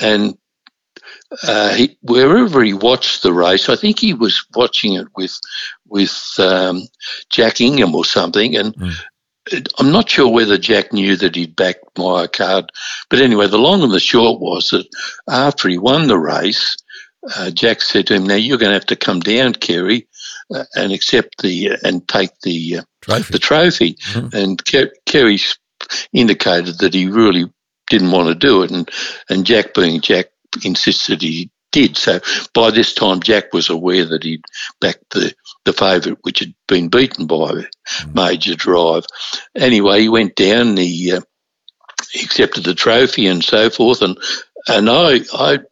and 0.00 0.38
uh, 1.42 1.74
he, 1.74 1.98
wherever 2.02 2.62
he 2.62 2.72
watched 2.72 3.22
the 3.22 3.32
race, 3.32 3.68
I 3.68 3.76
think 3.76 3.98
he 3.98 4.14
was 4.14 4.44
watching 4.54 4.94
it 4.94 5.06
with 5.16 5.38
with 5.86 6.34
um, 6.38 6.82
Jack 7.30 7.60
Ingham 7.60 7.94
or 7.94 8.04
something, 8.04 8.56
and 8.56 8.74
mm. 8.74 8.94
I'm 9.78 9.92
not 9.92 10.08
sure 10.08 10.28
whether 10.28 10.58
Jack 10.58 10.92
knew 10.92 11.16
that 11.16 11.34
he'd 11.34 11.56
backed 11.56 11.96
my 11.96 12.26
card. 12.26 12.70
But 13.10 13.20
anyway, 13.20 13.46
the 13.46 13.58
long 13.58 13.82
and 13.82 13.92
the 13.92 14.00
short 14.00 14.40
was 14.40 14.70
that 14.70 14.86
after 15.28 15.68
he 15.68 15.78
won 15.78 16.06
the 16.06 16.18
race, 16.18 16.76
uh, 17.36 17.50
Jack 17.50 17.82
said 17.82 18.06
to 18.06 18.14
him, 18.14 18.26
"Now 18.26 18.36
you're 18.36 18.58
going 18.58 18.70
to 18.70 18.74
have 18.74 18.86
to 18.86 18.96
come 18.96 19.20
down, 19.20 19.52
Kerry, 19.54 20.08
uh, 20.54 20.64
and 20.74 20.92
accept 20.92 21.42
the 21.42 21.72
uh, 21.72 21.76
and 21.82 22.06
take 22.08 22.30
the 22.42 22.78
uh, 22.78 22.82
trophy. 23.02 23.32
the 23.32 23.38
trophy." 23.38 23.94
Mm. 24.12 24.34
And 24.34 24.64
Ker- 24.64 24.94
Kerry 25.04 25.38
indicated 26.12 26.78
that 26.78 26.94
he 26.94 27.06
really 27.06 27.50
didn't 27.90 28.12
want 28.12 28.28
to 28.28 28.34
do 28.34 28.62
it, 28.62 28.70
and 28.70 28.88
and 29.28 29.44
Jack, 29.44 29.74
being 29.74 30.00
Jack, 30.00 30.26
insisted 30.64 31.22
he 31.22 31.50
did. 31.72 31.96
So 31.96 32.20
by 32.54 32.70
this 32.70 32.94
time, 32.94 33.20
Jack 33.20 33.52
was 33.52 33.68
aware 33.68 34.04
that 34.06 34.22
he'd 34.22 34.44
backed 34.80 35.10
the, 35.10 35.34
the 35.64 35.72
favourite, 35.72 36.18
which 36.22 36.40
had 36.40 36.54
been 36.66 36.88
beaten 36.88 37.26
by 37.26 37.52
mm. 37.52 38.14
Major 38.14 38.54
Drive. 38.54 39.04
Anyway, 39.54 40.02
he 40.02 40.08
went 40.08 40.34
down, 40.34 40.76
he, 40.76 41.12
uh, 41.12 41.20
accepted 42.22 42.64
the 42.64 42.74
trophy 42.74 43.26
and 43.26 43.44
so 43.44 43.70
forth. 43.70 44.02
And, 44.02 44.18
and 44.66 44.88
I, 44.88 45.20
I'd 45.34 45.64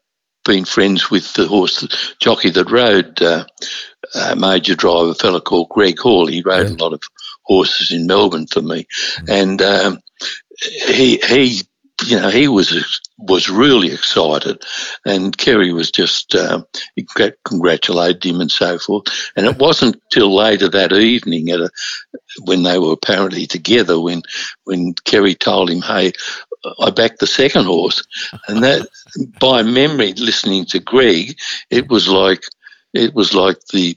been 0.45 0.65
friends 0.65 1.11
with 1.11 1.33
the 1.35 1.47
horse 1.47 1.87
jockey 2.21 2.51
that 2.51 2.71
rode 2.71 3.21
uh, 3.23 3.45
uh, 4.15 4.35
Major 4.37 4.75
Drive, 4.75 5.09
a 5.09 5.15
fellow 5.15 5.41
called 5.41 5.71
Greg 5.71 5.99
Hall. 5.99 6.27
He 6.27 6.43
rode 6.43 6.69
yeah. 6.69 6.77
a 6.77 6.83
lot 6.83 6.93
of 6.93 7.03
horses 7.43 7.93
in 7.93 8.07
Melbourne 8.07 8.47
for 8.47 8.63
me. 8.63 8.87
Mm. 9.21 9.29
And 9.29 9.63
um, 9.63 10.01
he, 10.61 11.19
he 11.19 11.63
you 12.05 12.21
know, 12.21 12.29
he 12.29 12.49
was 12.49 13.01
was 13.19 13.49
really 13.49 13.91
excited, 13.91 14.63
and 15.07 15.37
Kerry 15.37 15.73
was 15.73 15.91
just 15.91 16.35
uh, 16.35 16.63
congratulated 17.45 18.25
him 18.25 18.41
and 18.41 18.51
so 18.51 18.79
forth. 18.79 19.07
And 19.35 19.47
it 19.47 19.59
wasn't 19.59 20.01
till 20.11 20.35
later 20.35 20.69
that 20.69 20.93
evening, 20.93 21.51
at 21.51 21.61
a, 21.61 21.71
when 22.45 22.65
they 22.65 22.79
were 22.79 22.93
apparently 22.93 23.47
together, 23.47 23.99
when 23.99 24.23
when 24.65 24.93
Kerry 25.05 25.35
told 25.35 25.71
him, 25.71 25.81
"Hey, 25.81 26.13
I 26.81 26.91
backed 26.91 27.21
the 27.21 27.27
second 27.27 27.65
horse," 27.65 28.03
and 28.47 28.63
that 28.63 28.87
by 29.41 29.63
memory, 29.63 30.13
listening 30.13 30.67
to 30.67 30.81
Greg, 30.81 31.39
it 31.71 31.89
was 31.89 32.09
like 32.09 32.43
it 32.93 33.15
was 33.15 33.35
like 33.35 33.59
the 33.73 33.97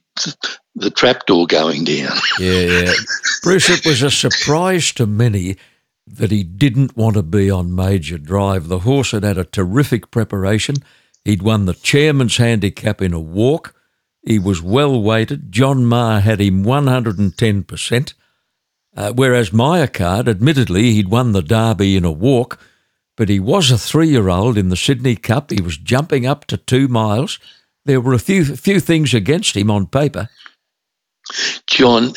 the 0.75 0.89
trapdoor 0.89 1.47
going 1.47 1.83
down. 1.83 2.17
Yeah, 2.39 2.51
yeah. 2.61 2.93
Bruce, 3.43 3.69
it 3.69 3.85
was 3.85 4.01
a 4.03 4.11
surprise 4.11 4.93
to 4.93 5.05
many 5.05 5.57
that 6.17 6.31
he 6.31 6.43
didn't 6.43 6.97
want 6.97 7.15
to 7.15 7.23
be 7.23 7.49
on 7.49 7.75
Major 7.75 8.17
Drive. 8.17 8.67
The 8.67 8.79
horse 8.79 9.11
had 9.11 9.23
had 9.23 9.37
a 9.37 9.45
terrific 9.45 10.11
preparation. 10.11 10.77
He'd 11.23 11.41
won 11.41 11.65
the 11.65 11.73
chairman's 11.73 12.37
handicap 12.37 13.01
in 13.01 13.13
a 13.13 13.19
walk. 13.19 13.75
He 14.23 14.39
was 14.39 14.61
well 14.61 15.01
weighted. 15.01 15.51
John 15.51 15.85
Maher 15.85 16.21
had 16.21 16.41
him 16.41 16.63
110%. 16.63 18.13
Uh, 18.95 19.13
whereas 19.13 19.51
Card, 19.51 20.27
admittedly, 20.27 20.91
he'd 20.91 21.09
won 21.09 21.31
the 21.31 21.41
Derby 21.41 21.95
in 21.95 22.03
a 22.03 22.11
walk, 22.11 22.59
but 23.15 23.29
he 23.29 23.39
was 23.39 23.71
a 23.71 23.77
three 23.77 24.09
year 24.09 24.29
old 24.29 24.57
in 24.57 24.69
the 24.69 24.75
Sydney 24.75 25.15
Cup. 25.15 25.51
He 25.51 25.61
was 25.61 25.77
jumping 25.77 26.25
up 26.25 26.45
to 26.45 26.57
two 26.57 26.87
miles. 26.87 27.39
There 27.85 28.01
were 28.01 28.13
a 28.13 28.19
few, 28.19 28.43
few 28.55 28.79
things 28.79 29.13
against 29.13 29.55
him 29.55 29.71
on 29.71 29.87
paper. 29.87 30.29
John, 31.67 32.13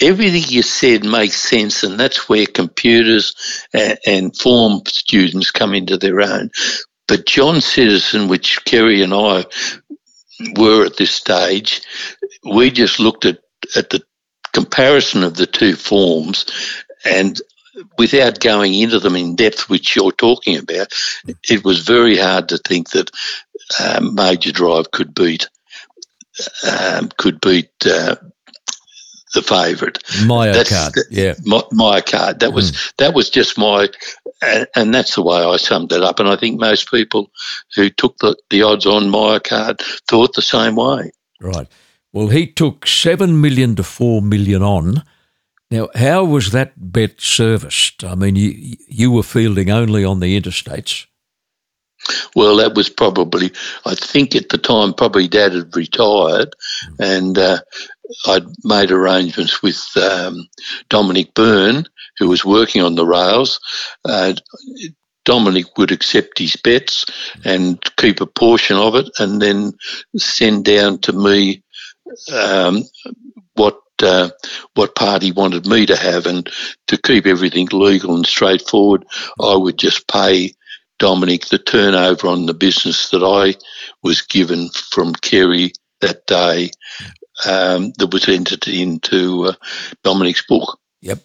everything 0.00 0.44
you 0.48 0.62
said 0.62 1.04
makes 1.04 1.36
sense, 1.36 1.82
and 1.82 1.98
that's 1.98 2.28
where 2.28 2.46
computers 2.46 3.34
and, 3.72 4.36
form 4.36 4.82
students 4.86 5.50
come 5.50 5.74
into 5.74 5.96
their 5.96 6.20
own. 6.20 6.50
But 7.06 7.26
John 7.26 7.60
Citizen, 7.60 8.28
which 8.28 8.64
Kerry 8.64 9.02
and 9.02 9.12
I 9.12 9.44
were 10.56 10.86
at 10.86 10.96
this 10.96 11.12
stage, 11.12 11.82
we 12.44 12.70
just 12.70 12.98
looked 12.98 13.24
at, 13.24 13.38
at 13.76 13.90
the 13.90 14.02
comparison 14.52 15.22
of 15.24 15.36
the 15.36 15.46
two 15.46 15.76
forms 15.76 16.46
and 17.04 17.40
without 17.98 18.40
going 18.40 18.74
into 18.74 19.00
them 19.00 19.16
in 19.16 19.36
depth, 19.36 19.68
which 19.68 19.96
you're 19.96 20.12
talking 20.12 20.56
about, 20.56 20.88
it 21.48 21.64
was 21.64 21.80
very 21.80 22.16
hard 22.16 22.48
to 22.48 22.58
think 22.58 22.90
that 22.90 23.10
um, 23.82 24.14
Major 24.14 24.52
Drive 24.52 24.90
could 24.90 25.14
beat 25.14 25.48
um, 26.66 27.10
could 27.16 27.40
beat 27.40 27.70
uh, 27.86 28.16
the 29.34 29.42
favourite. 29.42 29.98
Maya 30.24 30.64
card, 30.64 30.94
yeah. 31.10 31.34
My, 31.44 31.62
Maya 31.72 32.02
card. 32.02 32.40
That 32.40 32.52
was 32.52 32.72
mm. 32.72 32.96
that 32.96 33.14
was 33.14 33.30
just 33.30 33.58
my, 33.58 33.88
and, 34.42 34.66
and, 34.74 34.94
that's 34.94 35.14
the 35.14 35.22
way 35.22 35.42
I 35.42 35.56
summed 35.56 35.92
it 35.92 36.02
up. 36.02 36.18
And 36.18 36.28
I 36.28 36.36
think 36.36 36.58
most 36.58 36.90
people 36.90 37.30
who 37.74 37.90
took 37.90 38.16
the, 38.18 38.36
the 38.50 38.62
odds 38.62 38.86
on 38.86 39.10
Maya 39.10 39.40
card 39.40 39.80
thought 40.08 40.34
the 40.34 40.42
same 40.42 40.76
way. 40.76 41.12
Right. 41.40 41.68
Well, 42.12 42.28
he 42.28 42.46
took 42.46 42.86
seven 42.86 43.40
million 43.40 43.74
to 43.76 43.82
four 43.82 44.22
million 44.22 44.62
on. 44.62 45.02
Now, 45.70 45.88
how 45.94 46.24
was 46.24 46.52
that 46.52 46.72
bet 46.76 47.20
serviced? 47.20 48.04
I 48.04 48.14
mean, 48.14 48.36
you 48.36 48.76
you 48.88 49.10
were 49.10 49.22
fielding 49.22 49.70
only 49.70 50.04
on 50.04 50.20
the 50.20 50.40
interstates. 50.40 51.06
Well, 52.36 52.56
that 52.56 52.74
was 52.74 52.88
probably, 52.88 53.50
I 53.86 53.94
think 53.94 54.34
at 54.36 54.50
the 54.50 54.58
time, 54.58 54.92
probably 54.92 55.26
Dad 55.26 55.52
had 55.52 55.74
retired, 55.74 56.54
mm. 56.86 56.96
and 57.00 57.38
uh, 57.38 57.60
I'd 58.26 58.44
made 58.64 58.90
arrangements 58.90 59.62
with 59.62 59.82
um, 59.96 60.48
Dominic 60.88 61.34
Byrne, 61.34 61.86
who 62.18 62.28
was 62.28 62.44
working 62.44 62.82
on 62.82 62.94
the 62.94 63.06
rails. 63.06 63.60
Uh, 64.04 64.34
Dominic 65.24 65.78
would 65.78 65.90
accept 65.90 66.38
his 66.38 66.56
bets 66.56 67.06
and 67.44 67.82
keep 67.96 68.20
a 68.20 68.26
portion 68.26 68.76
of 68.76 68.94
it, 68.94 69.08
and 69.18 69.40
then 69.40 69.72
send 70.16 70.64
down 70.64 70.98
to 70.98 71.12
me 71.12 71.62
um, 72.32 72.82
what 73.54 73.80
uh, 74.02 74.28
what 74.74 74.94
part 74.94 75.22
he 75.22 75.32
wanted 75.32 75.66
me 75.66 75.86
to 75.86 75.96
have, 75.96 76.26
and 76.26 76.50
to 76.88 76.98
keep 76.98 77.26
everything 77.26 77.68
legal 77.72 78.14
and 78.14 78.26
straightforward, 78.26 79.06
I 79.40 79.56
would 79.56 79.78
just 79.78 80.06
pay 80.08 80.52
Dominic 80.98 81.46
the 81.46 81.58
turnover 81.58 82.28
on 82.28 82.46
the 82.46 82.54
business 82.54 83.08
that 83.10 83.22
I 83.22 83.58
was 84.02 84.20
given 84.20 84.68
from 84.90 85.14
Kerry 85.14 85.72
that 86.00 86.26
day 86.26 86.70
um, 87.46 87.92
that 87.98 88.12
was 88.12 88.28
entered 88.28 88.66
into 88.68 89.44
uh, 89.44 89.52
Dominic's 90.02 90.44
book. 90.46 90.78
Yep. 91.00 91.20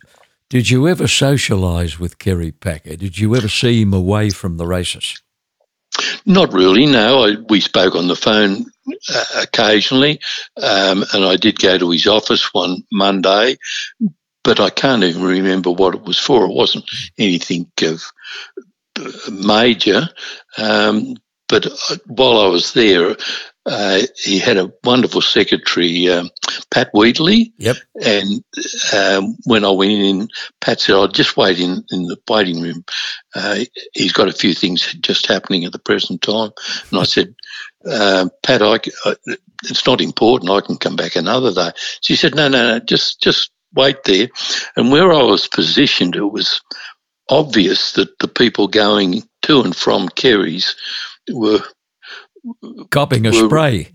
Did 0.49 0.69
you 0.69 0.87
ever 0.87 1.03
socialise 1.03 1.99
with 1.99 2.17
Kerry 2.17 2.51
Packer? 2.51 2.95
Did 2.95 3.19
you 3.19 3.35
ever 3.35 3.47
see 3.47 3.81
him 3.81 3.93
away 3.93 4.31
from 4.31 4.57
the 4.57 4.65
races? 4.65 5.21
Not 6.25 6.53
really. 6.53 6.85
No, 6.85 7.25
I, 7.25 7.35
we 7.49 7.59
spoke 7.61 7.95
on 7.95 8.07
the 8.07 8.15
phone 8.15 8.65
uh, 9.13 9.25
occasionally, 9.41 10.19
um, 10.61 11.03
and 11.13 11.25
I 11.25 11.35
did 11.35 11.59
go 11.59 11.77
to 11.77 11.91
his 11.91 12.07
office 12.07 12.53
one 12.53 12.83
Monday, 12.91 13.57
but 14.43 14.59
I 14.59 14.69
can't 14.69 15.03
even 15.03 15.23
remember 15.23 15.71
what 15.71 15.95
it 15.95 16.01
was 16.01 16.17
for. 16.17 16.45
It 16.45 16.53
wasn't 16.53 16.89
anything 17.17 17.71
of 17.83 18.03
major. 19.31 20.09
Um, 20.57 21.15
but 21.47 21.65
uh, 21.65 21.97
while 22.07 22.39
I 22.39 22.47
was 22.47 22.73
there, 22.73 23.15
uh, 23.69 24.01
he 24.17 24.39
had 24.39 24.58
a 24.58 24.73
wonderful 24.84 25.21
secretary, 25.21 26.10
um, 26.10 26.32
Pat 26.71 26.89
Wheatley. 26.91 27.53
Yep. 27.60 27.77
And 28.03 28.43
um, 28.95 29.38
when 29.45 29.63
I 29.63 29.69
went 29.69 29.91
in, 29.91 30.29
Pat 30.60 30.82
said, 30.82 30.95
"I'll 30.95 31.08
just 31.08 31.38
wait 31.38 31.60
in, 31.60 31.86
in 31.91 32.08
the 32.08 32.17
waiting 32.27 32.62
room. 32.63 32.84
Uh, 33.36 33.60
he's 33.93 34.12
got 34.12 34.27
a 34.27 34.34
few 34.34 34.55
things 34.55 34.93
just 35.01 35.27
happening 35.27 35.65
at 35.65 35.71
the 35.71 35.77
present 35.79 36.23
time." 36.23 36.49
And 36.89 36.99
I 36.99 37.03
said, 37.03 37.36
uh, 37.86 38.29
"Pat, 38.41 38.63
I, 38.63 38.79
I, 39.05 39.15
it's 39.63 39.86
not 39.86 40.01
important. 40.01 40.49
I 40.49 40.62
can 40.62 40.77
come 40.77 40.95
back 40.95 41.15
another 41.15 41.53
day." 41.53 41.71
She 42.01 42.15
said, 42.15 42.34
"No, 42.34 42.47
no, 42.47 42.71
no. 42.71 42.79
Just 42.79 43.21
just 43.21 43.51
wait 43.75 44.03
there." 44.03 44.29
And 44.75 44.91
where 44.91 45.13
I 45.13 45.21
was 45.21 45.47
positioned, 45.47 46.15
it 46.15 46.21
was 46.21 46.60
obvious 47.29 47.93
that 47.93 48.17
the 48.17 48.27
people 48.27 48.67
going 48.67 49.21
to 49.43 49.62
and 49.62 49.75
from 49.75 50.10
Kerry's 50.10 50.75
were 51.32 51.62
copying 52.89 53.25
a 53.25 53.32
were, 53.32 53.47
spray. 53.47 53.89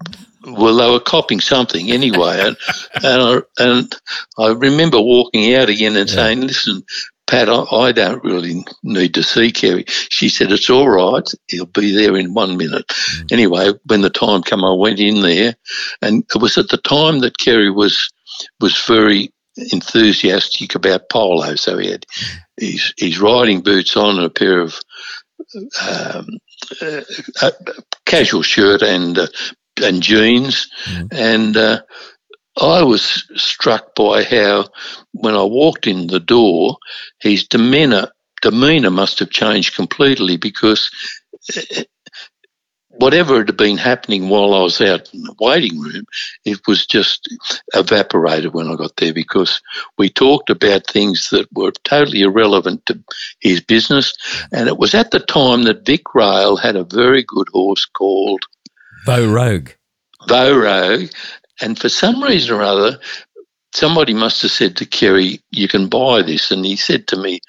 Well, 0.46 0.76
they 0.76 0.90
were 0.90 1.00
copying 1.00 1.40
something 1.40 1.90
anyway, 1.90 2.40
and 2.40 2.56
and 3.02 3.22
I, 3.22 3.40
and 3.58 3.96
I 4.38 4.48
remember 4.52 5.00
walking 5.00 5.54
out 5.54 5.68
again 5.68 5.96
and 5.96 6.08
yeah. 6.08 6.14
saying, 6.14 6.40
"Listen, 6.42 6.84
Pat, 7.26 7.48
I, 7.48 7.62
I, 7.62 7.92
don't 7.92 8.22
really 8.22 8.64
need 8.82 9.14
to 9.14 9.22
see 9.22 9.52
Kerry." 9.52 9.84
She 9.88 10.28
said, 10.28 10.52
"It's 10.52 10.68
all 10.68 10.88
right. 10.88 11.28
He'll 11.48 11.66
be 11.66 11.92
there 11.92 12.16
in 12.16 12.34
one 12.34 12.56
minute." 12.56 12.86
Mm. 12.88 13.32
Anyway, 13.32 13.72
when 13.86 14.02
the 14.02 14.10
time 14.10 14.42
came, 14.42 14.64
I 14.64 14.72
went 14.72 15.00
in 15.00 15.22
there, 15.22 15.54
and 16.02 16.24
it 16.34 16.40
was 16.40 16.58
at 16.58 16.68
the 16.68 16.78
time 16.78 17.20
that 17.20 17.38
Kerry 17.38 17.70
was 17.70 18.12
was 18.60 18.76
very 18.84 19.32
enthusiastic 19.56 20.74
about 20.74 21.08
polo. 21.08 21.54
So 21.54 21.78
he 21.78 21.90
had 21.90 22.06
his, 22.56 22.92
his 22.96 23.20
riding 23.20 23.60
boots 23.60 23.96
on 23.96 24.16
and 24.16 24.26
a 24.26 24.30
pair 24.30 24.60
of 24.60 24.78
um, 25.88 26.28
a 27.42 27.52
casual 28.06 28.42
shirt 28.42 28.82
and 28.82 29.18
uh, 29.18 29.26
and 29.82 30.02
jeans, 30.02 30.68
mm. 30.84 31.08
and 31.12 31.56
uh, 31.56 31.82
I 32.60 32.82
was 32.82 33.26
struck 33.36 33.94
by 33.94 34.22
how 34.22 34.68
when 35.12 35.34
I 35.34 35.42
walked 35.42 35.86
in 35.86 36.06
the 36.06 36.20
door, 36.20 36.76
his 37.20 37.44
demeanour 37.46 38.10
demeanour 38.42 38.90
must 38.90 39.18
have 39.20 39.30
changed 39.30 39.74
completely 39.74 40.36
because 40.36 40.90
uh, 41.56 41.82
whatever 42.96 43.38
had 43.38 43.56
been 43.56 43.76
happening 43.76 44.28
while 44.28 44.54
I 44.54 44.62
was 44.62 44.80
out 44.80 45.12
in 45.12 45.22
the 45.22 45.34
waiting 45.40 45.80
room, 45.80 46.04
it 46.44 46.60
was 46.66 46.86
just 46.86 47.28
evaporated 47.74 48.52
when 48.52 48.68
I 48.68 48.76
got 48.76 48.96
there 48.96 49.12
because 49.12 49.60
we 49.98 50.08
talked 50.10 50.50
about 50.50 50.86
things 50.86 51.28
that 51.30 51.48
were 51.52 51.72
totally 51.84 52.22
irrelevant 52.22 52.86
to 52.86 53.02
his 53.40 53.60
business. 53.60 54.16
And 54.52 54.68
it 54.68 54.78
was 54.78 54.94
at 54.94 55.10
the 55.10 55.20
time 55.20 55.64
that 55.64 55.86
Vic 55.86 56.14
Rail 56.14 56.56
had 56.56 56.76
a 56.76 56.84
very 56.84 57.22
good 57.22 57.48
horse 57.52 57.84
called 57.84 58.44
Vo 59.06 59.30
Rogue. 59.30 59.70
Vo 60.28 60.56
Rogue. 60.56 61.10
And 61.60 61.78
for 61.78 61.88
some 61.88 62.22
reason 62.22 62.56
or 62.56 62.62
other, 62.62 62.98
somebody 63.74 64.14
must 64.14 64.42
have 64.42 64.50
said 64.50 64.76
to 64.76 64.86
Kerry, 64.86 65.40
"You 65.50 65.68
can 65.68 65.88
buy 65.88 66.22
this," 66.22 66.50
and 66.50 66.64
he 66.64 66.76
said 66.76 67.06
to 67.08 67.16
me, 67.16 67.40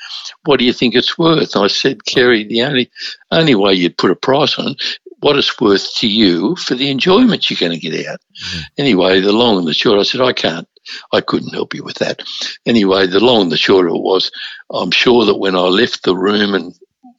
"What 0.43 0.59
do 0.59 0.65
you 0.65 0.73
think 0.73 0.95
it's 0.95 1.17
worth?" 1.17 1.55
And 1.55 1.63
I 1.63 1.67
said, 1.67 2.05
"Kerry, 2.05 2.43
the 2.43 2.63
only 2.63 2.91
only 3.31 3.55
way 3.55 3.73
you'd 3.73 3.97
put 3.97 4.11
a 4.11 4.15
price 4.15 4.57
on 4.59 4.75
what 5.19 5.37
it's 5.37 5.59
worth 5.59 5.95
to 5.95 6.07
you 6.07 6.55
for 6.55 6.75
the 6.75 6.89
enjoyment 6.89 7.49
you're 7.49 7.57
going 7.59 7.79
to 7.79 7.89
get 7.89 8.07
out. 8.07 8.19
Mm-hmm. 8.43 8.61
Anyway, 8.77 9.19
the 9.19 9.31
long 9.31 9.57
and 9.57 9.67
the 9.67 9.73
short, 9.73 9.99
I 9.99 10.03
said, 10.03 10.21
I 10.21 10.33
can't, 10.33 10.67
I 11.11 11.21
couldn't 11.21 11.53
help 11.53 11.73
you 11.73 11.83
with 11.83 11.97
that. 11.97 12.21
Anyway, 12.65 13.07
the 13.07 13.19
long 13.19 13.43
and 13.43 13.51
the 13.51 13.57
short 13.57 13.87
of 13.87 13.95
it 13.95 14.01
was, 14.01 14.31
I'm 14.71 14.91
sure 14.91 15.25
that 15.25 15.37
when 15.37 15.55
I 15.55 15.61
left 15.61 16.03
the 16.03 16.15
room 16.15 16.53
and 16.53 16.73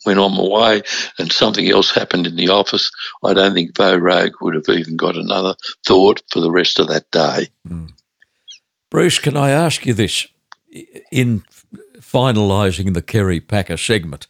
went 0.04 0.18
on 0.18 0.37
my 0.37 0.42
way 0.42 0.82
and 1.18 1.32
something 1.32 1.68
else 1.68 1.90
happened 1.90 2.26
in 2.26 2.37
the 2.37 2.48
office, 2.48 2.90
I 3.24 3.35
don't 3.35 3.54
think 3.54 3.76
Vo 3.76 3.96
Rogue 3.96 4.35
would 4.40 4.54
have 4.54 4.68
even 4.68 4.96
got 4.96 5.16
another 5.16 5.54
thought 5.85 6.22
for 6.30 6.40
the 6.40 6.50
rest 6.50 6.78
of 6.78 6.88
that 6.88 7.11
day. 7.11 7.48
Mm. 7.68 7.92
Bruce, 8.90 9.18
can 9.18 9.37
I 9.37 9.50
ask 9.50 9.85
you 9.85 9.94
this? 9.94 10.26
In 11.11 11.42
finalising 11.98 12.94
the 12.94 13.02
Kerry 13.02 13.40
Packer 13.40 13.76
segment, 13.76 14.26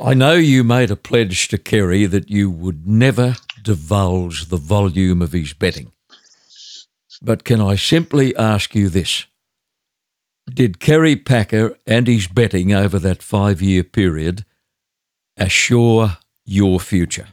I 0.00 0.14
know 0.14 0.34
you 0.34 0.64
made 0.64 0.90
a 0.90 0.96
pledge 0.96 1.48
to 1.48 1.58
Kerry 1.58 2.06
that 2.06 2.30
you 2.30 2.50
would 2.50 2.86
never 2.86 3.36
divulge 3.62 4.46
the 4.48 4.56
volume 4.56 5.22
of 5.22 5.32
his 5.32 5.52
betting. 5.52 5.92
But 7.22 7.44
can 7.44 7.60
I 7.60 7.76
simply 7.76 8.34
ask 8.36 8.74
you 8.74 8.88
this? 8.88 9.26
Did 10.52 10.80
Kerry 10.80 11.16
Packer 11.16 11.78
and 11.86 12.06
his 12.06 12.26
betting 12.26 12.72
over 12.72 12.98
that 12.98 13.22
five 13.22 13.62
year 13.62 13.82
period 13.82 14.44
assure 15.36 16.18
your 16.44 16.80
future? 16.80 17.28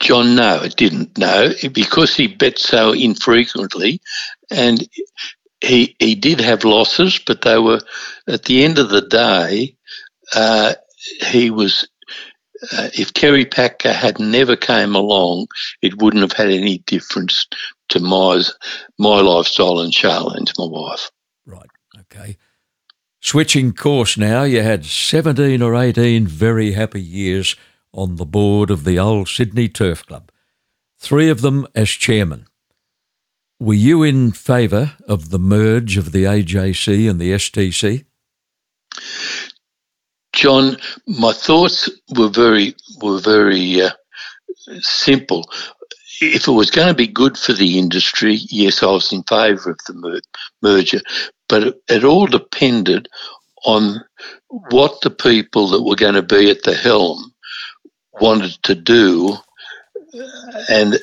John, 0.00 0.36
no, 0.36 0.62
it 0.62 0.76
didn't. 0.76 1.16
No, 1.16 1.52
because 1.72 2.14
he 2.14 2.26
bet 2.26 2.58
so 2.58 2.92
infrequently, 2.92 4.00
and 4.50 4.86
he 5.62 5.96
he 5.98 6.14
did 6.14 6.38
have 6.40 6.64
losses, 6.64 7.18
but 7.18 7.40
they 7.42 7.58
were 7.58 7.80
at 8.28 8.44
the 8.44 8.62
end 8.62 8.78
of 8.78 8.90
the 8.90 9.00
day 9.00 9.75
uh, 10.34 10.74
he 11.30 11.50
was. 11.50 11.88
Uh, 12.72 12.88
if 12.94 13.12
Kerry 13.12 13.44
Packer 13.44 13.92
had 13.92 14.18
never 14.18 14.56
came 14.56 14.96
along, 14.96 15.48
it 15.82 16.00
wouldn't 16.00 16.22
have 16.22 16.32
had 16.32 16.48
any 16.48 16.78
difference 16.78 17.46
to 17.90 18.00
my 18.00 18.42
my 18.98 19.20
lifestyle 19.20 19.80
and 19.80 19.92
Charlene's, 19.92 20.52
my 20.58 20.66
wife. 20.66 21.10
Right. 21.44 21.68
Okay. 22.00 22.36
Switching 23.20 23.72
course 23.72 24.16
now, 24.16 24.44
you 24.44 24.62
had 24.62 24.84
17 24.84 25.60
or 25.60 25.74
18 25.74 26.26
very 26.26 26.72
happy 26.72 27.02
years 27.02 27.56
on 27.92 28.16
the 28.16 28.26
board 28.26 28.70
of 28.70 28.84
the 28.84 28.98
old 28.98 29.28
Sydney 29.28 29.68
Turf 29.68 30.06
Club, 30.06 30.30
three 30.98 31.28
of 31.28 31.40
them 31.40 31.66
as 31.74 31.88
chairman. 31.88 32.46
Were 33.58 33.74
you 33.74 34.02
in 34.02 34.32
favour 34.32 34.92
of 35.08 35.30
the 35.30 35.38
merge 35.38 35.96
of 35.96 36.12
the 36.12 36.24
AJC 36.24 37.08
and 37.10 37.18
the 37.18 37.32
STC? 37.32 38.04
John, 40.36 40.76
my 41.06 41.32
thoughts 41.32 41.88
were 42.14 42.28
very 42.28 42.76
were 43.00 43.18
very 43.18 43.80
uh, 43.80 43.90
simple. 44.80 45.50
If 46.20 46.46
it 46.46 46.50
was 46.52 46.70
going 46.70 46.88
to 46.88 46.94
be 46.94 47.06
good 47.06 47.38
for 47.38 47.54
the 47.54 47.78
industry, 47.78 48.34
yes, 48.50 48.82
I 48.82 48.86
was 48.86 49.12
in 49.12 49.22
favour 49.22 49.70
of 49.70 49.78
the 49.86 49.94
mer- 49.94 50.20
merger, 50.60 51.00
but 51.48 51.62
it, 51.62 51.82
it 51.88 52.04
all 52.04 52.26
depended 52.26 53.08
on 53.64 54.04
what 54.70 55.00
the 55.00 55.10
people 55.10 55.68
that 55.68 55.82
were 55.82 55.96
going 55.96 56.14
to 56.14 56.22
be 56.22 56.50
at 56.50 56.64
the 56.64 56.74
helm 56.74 57.32
wanted 58.20 58.62
to 58.64 58.74
do, 58.74 59.36
and 60.68 60.98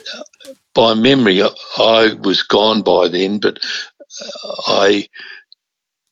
by 0.75 0.93
memory, 0.93 1.41
I 1.41 2.13
was 2.21 2.43
gone 2.43 2.83
by 2.83 3.07
then, 3.07 3.39
but 3.39 3.59
I 4.67 5.07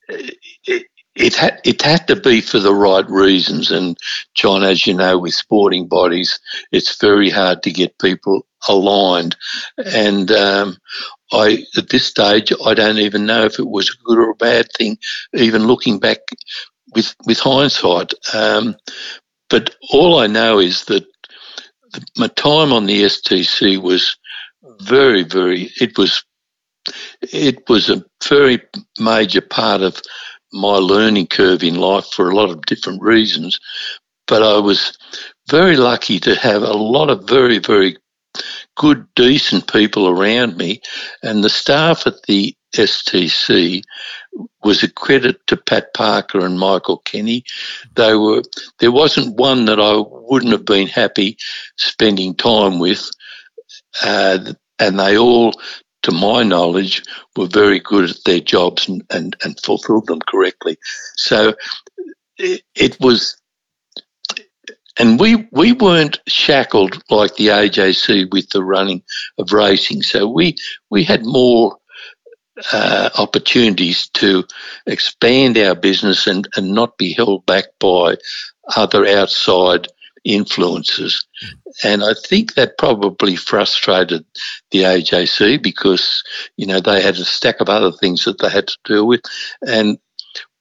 it, 0.08 0.86
it 1.14 1.34
had 1.34 1.60
it 1.64 1.82
had 1.82 2.08
to 2.08 2.16
be 2.16 2.40
for 2.40 2.58
the 2.58 2.74
right 2.74 3.08
reasons. 3.08 3.70
And 3.70 3.98
John, 4.34 4.62
as 4.62 4.86
you 4.86 4.94
know, 4.94 5.18
with 5.18 5.34
sporting 5.34 5.86
bodies, 5.86 6.40
it's 6.70 7.00
very 7.00 7.30
hard 7.30 7.62
to 7.62 7.70
get 7.70 7.98
people 7.98 8.46
aligned. 8.68 9.36
And 9.76 10.30
um, 10.30 10.76
I, 11.32 11.64
at 11.76 11.90
this 11.90 12.06
stage, 12.06 12.52
I 12.64 12.74
don't 12.74 12.98
even 12.98 13.26
know 13.26 13.44
if 13.44 13.58
it 13.58 13.68
was 13.68 13.90
a 13.90 14.04
good 14.04 14.18
or 14.18 14.30
a 14.30 14.36
bad 14.36 14.68
thing. 14.72 14.98
Even 15.34 15.66
looking 15.66 15.98
back 15.98 16.18
with 16.94 17.14
with 17.26 17.38
hindsight, 17.38 18.12
um, 18.34 18.76
but 19.50 19.74
all 19.90 20.18
I 20.18 20.26
know 20.26 20.58
is 20.58 20.86
that 20.86 21.04
my 22.16 22.28
time 22.28 22.72
on 22.72 22.86
the 22.86 23.02
STC 23.02 23.80
was 23.80 24.16
very, 24.80 25.24
very. 25.24 25.70
It 25.80 25.98
was 25.98 26.24
it 27.20 27.68
was 27.68 27.90
a 27.90 28.04
very 28.28 28.60
major 28.98 29.40
part 29.40 29.82
of 29.82 30.00
my 30.52 30.76
learning 30.76 31.26
curve 31.26 31.62
in 31.62 31.76
life 31.76 32.06
for 32.06 32.30
a 32.30 32.34
lot 32.34 32.50
of 32.50 32.66
different 32.66 33.02
reasons. 33.02 33.58
But 34.26 34.42
I 34.42 34.58
was 34.58 34.96
very 35.50 35.76
lucky 35.76 36.20
to 36.20 36.34
have 36.36 36.62
a 36.62 36.72
lot 36.72 37.10
of 37.10 37.28
very, 37.28 37.58
very 37.58 37.96
good, 38.76 39.06
decent 39.14 39.70
people 39.70 40.08
around 40.08 40.56
me. 40.56 40.80
And 41.22 41.42
the 41.42 41.50
staff 41.50 42.06
at 42.06 42.22
the 42.26 42.54
STC 42.74 43.82
was 44.64 44.82
a 44.82 44.90
credit 44.90 45.46
to 45.46 45.56
Pat 45.56 45.92
Parker 45.94 46.44
and 46.44 46.58
Michael 46.58 46.98
Kenny. 46.98 47.44
They 47.94 48.14
were 48.14 48.42
there 48.78 48.92
wasn't 48.92 49.36
one 49.36 49.66
that 49.66 49.80
I 49.80 50.02
wouldn't 50.06 50.52
have 50.52 50.64
been 50.64 50.88
happy 50.88 51.36
spending 51.76 52.34
time 52.34 52.78
with, 52.78 53.10
uh, 54.02 54.52
and 54.78 54.98
they 54.98 55.18
all 55.18 55.52
to 56.02 56.12
my 56.12 56.42
knowledge, 56.42 57.02
were 57.36 57.46
very 57.46 57.80
good 57.80 58.10
at 58.10 58.24
their 58.24 58.40
jobs 58.40 58.88
and, 58.88 59.02
and, 59.10 59.36
and 59.42 59.58
fulfilled 59.60 60.06
them 60.06 60.20
correctly. 60.20 60.78
So 61.16 61.54
it, 62.38 62.62
it 62.74 63.00
was, 63.00 63.40
and 64.98 65.18
we, 65.18 65.48
we 65.52 65.72
weren't 65.72 66.20
shackled 66.26 67.02
like 67.10 67.36
the 67.36 67.48
AJC 67.48 68.32
with 68.32 68.50
the 68.50 68.62
running 68.62 69.02
of 69.38 69.52
racing. 69.52 70.02
So 70.02 70.28
we, 70.28 70.56
we 70.90 71.04
had 71.04 71.24
more 71.24 71.78
uh, 72.72 73.10
opportunities 73.18 74.08
to 74.10 74.44
expand 74.86 75.56
our 75.56 75.74
business 75.74 76.26
and, 76.26 76.46
and 76.56 76.72
not 76.72 76.98
be 76.98 77.12
held 77.12 77.46
back 77.46 77.64
by 77.80 78.16
other 78.76 79.06
outside 79.06 79.88
influences. 80.24 81.26
And 81.82 82.02
I 82.04 82.14
think 82.14 82.54
that 82.54 82.78
probably 82.78 83.36
frustrated 83.36 84.24
the 84.70 84.82
AJC 84.82 85.62
because, 85.62 86.22
you 86.56 86.66
know, 86.66 86.80
they 86.80 87.02
had 87.02 87.16
a 87.16 87.24
stack 87.24 87.60
of 87.60 87.68
other 87.68 87.92
things 87.92 88.24
that 88.24 88.38
they 88.38 88.48
had 88.48 88.68
to 88.68 88.78
deal 88.84 89.06
with. 89.06 89.22
And 89.66 89.98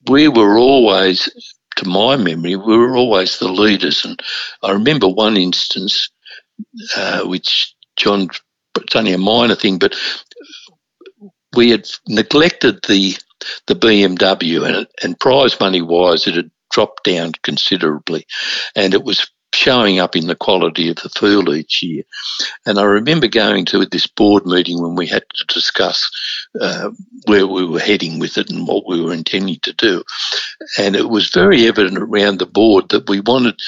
we 0.10 0.28
were 0.28 0.58
always, 0.58 1.30
to 1.78 1.88
my 1.88 2.16
memory, 2.16 2.56
we 2.56 2.78
were 2.78 2.96
always 2.96 3.40
the 3.40 3.52
leaders. 3.52 4.04
And 4.06 4.20
I 4.64 4.72
remember 4.72 5.08
one 5.08 5.38
instance, 5.38 6.10
uh, 6.98 7.24
which 7.26 7.76
John, 7.98 8.30
it's 8.78 8.96
only 8.96 9.14
a 9.14 9.18
minor 9.18 9.56
thing, 9.56 9.78
but 9.78 9.96
we 11.56 11.70
had 11.70 11.90
neglected 12.08 12.80
the 12.88 13.18
the 13.66 13.76
BMW 13.76 14.68
and, 14.68 14.88
and 15.04 15.20
prize 15.20 15.60
money 15.60 15.82
wise, 15.82 16.28
it 16.28 16.36
had 16.36 16.52
dropped 16.72 17.04
down 17.04 17.32
considerably, 17.42 18.26
and 18.76 18.94
it 18.94 19.04
was 19.04 19.28
showing 19.54 20.00
up 20.00 20.16
in 20.16 20.28
the 20.28 20.36
quality 20.36 20.90
of 20.90 20.98
the 20.98 21.10
field 21.10 21.50
each 21.50 21.84
year. 21.84 22.04
And 22.66 22.80
I 22.80 22.84
remember 22.84 23.28
going 23.28 23.66
to 23.66 23.86
this 23.86 24.08
board 24.08 24.46
meeting 24.46 24.82
when 24.82 24.96
we 24.96 25.08
had 25.08 25.24
to 25.36 25.46
discuss 25.54 26.10
uh, 26.60 26.92
where 27.26 27.48
we 27.48 27.66
were 27.66 27.80
heading 27.80 28.20
with 28.20 28.38
it 28.38 28.50
and 28.50 28.68
what 28.68 28.88
we 28.88 29.02
were 29.02 29.14
intending 29.14 29.60
to 29.64 29.74
do. 29.74 30.04
And 30.80 30.96
it 30.96 31.10
was 31.10 31.30
very 31.30 31.68
evident 31.68 31.98
around 31.98 32.40
the 32.40 32.46
board 32.46 32.90
that 32.90 33.10
we 33.10 33.20
wanted. 33.20 33.60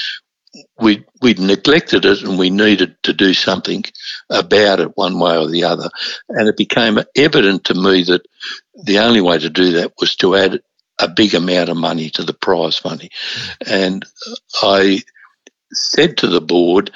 We, 0.80 1.04
we'd 1.20 1.40
neglected 1.40 2.04
it 2.04 2.22
and 2.22 2.38
we 2.38 2.50
needed 2.50 2.96
to 3.02 3.12
do 3.12 3.34
something 3.34 3.84
about 4.30 4.80
it 4.80 4.96
one 4.96 5.18
way 5.18 5.36
or 5.36 5.48
the 5.48 5.64
other. 5.64 5.90
And 6.28 6.48
it 6.48 6.56
became 6.56 6.98
evident 7.16 7.64
to 7.64 7.74
me 7.74 8.04
that 8.04 8.22
the 8.84 9.00
only 9.00 9.20
way 9.20 9.38
to 9.38 9.50
do 9.50 9.72
that 9.72 9.92
was 9.98 10.16
to 10.16 10.36
add 10.36 10.60
a 11.00 11.08
big 11.08 11.34
amount 11.34 11.68
of 11.68 11.76
money 11.76 12.08
to 12.10 12.22
the 12.22 12.32
prize 12.34 12.84
money. 12.84 13.10
And 13.66 14.04
I 14.62 15.02
said 15.74 16.16
to 16.18 16.26
the 16.26 16.40
board, 16.40 16.90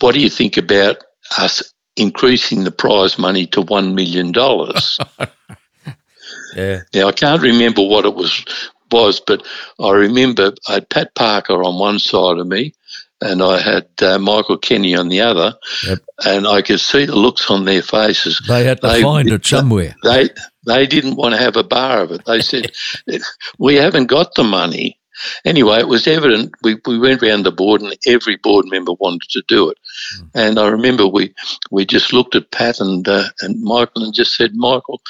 what 0.00 0.14
do 0.14 0.20
you 0.20 0.30
think 0.30 0.56
about 0.56 0.98
us 1.38 1.74
increasing 1.96 2.64
the 2.64 2.70
prize 2.70 3.18
money 3.18 3.46
to 3.48 3.62
$1 3.62 3.94
million? 3.94 4.32
yeah. 6.56 6.82
Now, 6.94 7.08
I 7.08 7.12
can't 7.12 7.42
remember 7.42 7.82
what 7.82 8.04
it 8.04 8.14
was, 8.14 8.44
was, 8.90 9.20
but 9.20 9.46
I 9.80 9.92
remember 9.92 10.52
I 10.68 10.74
had 10.74 10.90
Pat 10.90 11.14
Parker 11.14 11.62
on 11.62 11.78
one 11.78 11.98
side 11.98 12.38
of 12.38 12.46
me 12.46 12.74
and 13.20 13.42
I 13.42 13.60
had 13.60 13.88
uh, 14.02 14.18
Michael 14.18 14.58
Kenny 14.58 14.94
on 14.94 15.08
the 15.08 15.22
other, 15.22 15.54
yep. 15.86 15.98
and 16.24 16.46
I 16.46 16.62
could 16.62 16.80
see 16.80 17.06
the 17.06 17.16
looks 17.16 17.50
on 17.50 17.64
their 17.64 17.82
faces. 17.82 18.40
They 18.46 18.64
had 18.64 18.80
to 18.82 18.88
they, 18.88 19.02
find 19.02 19.30
it 19.30 19.46
somewhere. 19.46 19.94
They 20.02 20.28
they 20.66 20.86
didn't 20.86 21.16
want 21.16 21.34
to 21.34 21.40
have 21.40 21.56
a 21.56 21.64
bar 21.64 22.00
of 22.00 22.12
it. 22.12 22.24
They 22.26 22.40
said, 22.40 22.72
"We 23.58 23.76
haven't 23.76 24.06
got 24.06 24.34
the 24.34 24.44
money." 24.44 24.98
Anyway, 25.44 25.78
it 25.78 25.88
was 25.88 26.06
evident. 26.06 26.52
We, 26.62 26.76
we 26.86 26.98
went 26.98 27.22
around 27.22 27.44
the 27.44 27.52
board, 27.52 27.82
and 27.82 27.94
every 28.06 28.36
board 28.36 28.66
member 28.68 28.92
wanted 28.92 29.28
to 29.30 29.42
do 29.48 29.70
it. 29.70 29.78
Mm. 30.18 30.30
And 30.34 30.58
I 30.58 30.68
remember 30.68 31.06
we 31.06 31.34
we 31.70 31.84
just 31.84 32.12
looked 32.12 32.34
at 32.34 32.50
Pat 32.50 32.80
and 32.80 33.06
uh, 33.08 33.28
and 33.40 33.62
Michael 33.62 34.04
and 34.04 34.14
just 34.14 34.36
said, 34.36 34.54
Michael, 34.54 35.00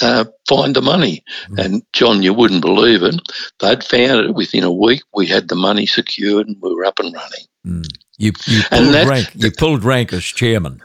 uh, 0.00 0.24
find 0.48 0.74
the 0.74 0.82
money. 0.82 1.24
Mm. 1.48 1.64
And 1.64 1.82
John, 1.92 2.22
you 2.22 2.34
wouldn't 2.34 2.62
believe 2.62 3.02
it. 3.02 3.20
They'd 3.60 3.84
found 3.84 4.26
it 4.26 4.34
within 4.34 4.64
a 4.64 4.72
week. 4.72 5.02
We 5.14 5.26
had 5.26 5.48
the 5.48 5.56
money 5.56 5.86
secured, 5.86 6.46
and 6.48 6.56
we 6.60 6.74
were 6.74 6.84
up 6.84 6.98
and 6.98 7.14
running. 7.14 7.46
Mm. 7.66 7.88
You 8.16 8.32
you 8.46 8.62
pulled, 8.70 9.08
rank, 9.08 9.30
you 9.34 9.50
pulled 9.50 9.84
rank 9.84 10.12
as 10.12 10.24
chairman. 10.24 10.80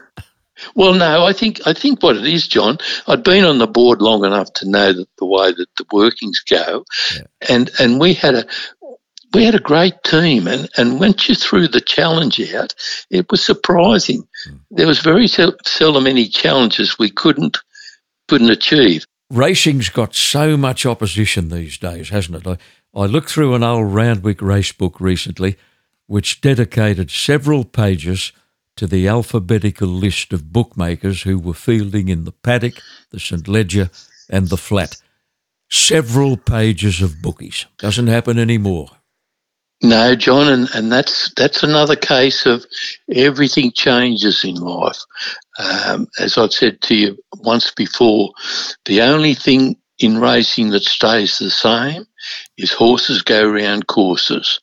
Well, 0.74 0.94
no, 0.94 1.24
I 1.24 1.32
think 1.32 1.60
I 1.66 1.72
think 1.72 2.02
what 2.02 2.16
it 2.16 2.26
is, 2.26 2.46
John. 2.46 2.78
I'd 3.06 3.22
been 3.22 3.44
on 3.44 3.58
the 3.58 3.66
board 3.66 4.02
long 4.02 4.24
enough 4.24 4.52
to 4.54 4.68
know 4.68 4.92
that 4.92 5.08
the 5.18 5.26
way 5.26 5.52
that 5.52 5.68
the 5.76 5.84
workings 5.92 6.40
go, 6.40 6.84
yeah. 7.14 7.22
and 7.48 7.70
and 7.78 8.00
we 8.00 8.14
had 8.14 8.34
a 8.34 8.46
we 9.32 9.44
had 9.44 9.54
a 9.54 9.60
great 9.60 10.02
team, 10.04 10.46
and 10.46 10.68
and 10.76 11.00
once 11.00 11.28
you 11.28 11.34
threw 11.34 11.68
the 11.68 11.80
challenge 11.80 12.40
out, 12.52 12.74
it 13.10 13.30
was 13.30 13.44
surprising. 13.44 14.26
Mm. 14.48 14.60
There 14.70 14.86
was 14.86 15.00
very 15.00 15.28
seldom 15.28 16.06
any 16.06 16.28
challenges 16.28 16.98
we 16.98 17.10
couldn't 17.10 17.58
couldn't 18.28 18.50
achieve. 18.50 19.04
Racing's 19.30 19.90
got 19.90 20.14
so 20.14 20.56
much 20.56 20.84
opposition 20.84 21.48
these 21.48 21.78
days, 21.78 22.08
hasn't 22.08 22.44
it? 22.44 22.58
I, 22.94 23.00
I 23.00 23.06
looked 23.06 23.30
through 23.30 23.54
an 23.54 23.62
old 23.62 23.94
Randwick 23.94 24.42
race 24.42 24.72
book 24.72 25.00
recently, 25.00 25.56
which 26.06 26.40
dedicated 26.40 27.10
several 27.10 27.64
pages 27.64 28.32
to 28.80 28.86
the 28.86 29.06
alphabetical 29.06 29.88
list 29.88 30.32
of 30.32 30.54
bookmakers 30.54 31.20
who 31.24 31.38
were 31.38 31.52
fielding 31.52 32.08
in 32.08 32.24
the 32.24 32.32
paddock, 32.32 32.80
the 33.10 33.20
St 33.20 33.46
Leger, 33.46 33.90
and 34.30 34.48
the 34.48 34.56
flat. 34.56 34.96
Several 35.70 36.38
pages 36.38 37.02
of 37.02 37.20
bookies. 37.20 37.66
Doesn't 37.76 38.06
happen 38.06 38.38
anymore. 38.38 38.88
No, 39.82 40.16
John, 40.16 40.48
and, 40.48 40.70
and 40.74 40.90
that's 40.90 41.30
that's 41.34 41.62
another 41.62 41.94
case 41.94 42.46
of 42.46 42.64
everything 43.12 43.70
changes 43.72 44.44
in 44.44 44.54
life. 44.54 45.00
Um, 45.58 46.06
as 46.18 46.38
I've 46.38 46.54
said 46.54 46.80
to 46.80 46.94
you 46.94 47.18
once 47.40 47.70
before, 47.72 48.32
the 48.86 49.02
only 49.02 49.34
thing 49.34 49.76
in 49.98 50.22
racing 50.22 50.70
that 50.70 50.84
stays 50.84 51.38
the 51.38 51.50
same 51.50 52.06
is 52.56 52.72
horses 52.72 53.20
go 53.20 53.46
round 53.46 53.88
courses. 53.88 54.58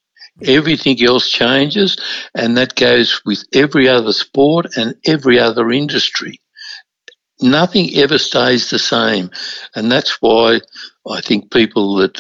Everything 0.46 1.02
else 1.04 1.30
changes, 1.30 1.98
and 2.36 2.58
that 2.58 2.76
goes 2.76 3.22
with 3.26 3.44
every 3.54 3.88
other 3.88 4.14
sport 4.14 4.68
and 4.78 4.96
every 5.06 5.40
other 5.40 5.72
industry. 5.72 6.40
Nothing 7.42 7.96
ever 7.96 8.18
stays 8.18 8.70
the 8.70 8.80
same, 8.80 9.32
and 9.76 9.92
that's 9.92 10.22
why 10.22 10.60
I 11.10 11.22
think 11.22 11.52
people 11.52 11.96
that 11.98 12.20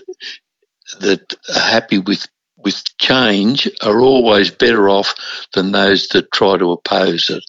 that 0.99 1.33
are 1.55 1.59
happy 1.59 1.99
with 1.99 2.27
with 2.57 2.83
change 2.97 3.69
are 3.83 3.99
always 4.01 4.51
better 4.51 4.89
off 4.89 5.13
than 5.53 5.71
those 5.71 6.07
that 6.09 6.31
try 6.31 6.57
to 6.57 6.71
oppose 6.71 7.29
it. 7.29 7.43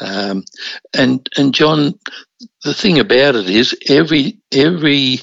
Um, 0.00 0.44
and 0.96 1.28
and 1.36 1.54
John, 1.54 1.98
the 2.64 2.74
thing 2.74 2.98
about 2.98 3.36
it 3.36 3.48
is 3.50 3.76
every 3.88 4.38
every 4.52 5.20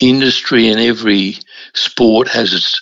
industry 0.00 0.68
and 0.68 0.80
every 0.80 1.36
sport 1.74 2.28
has 2.28 2.52
its 2.52 2.80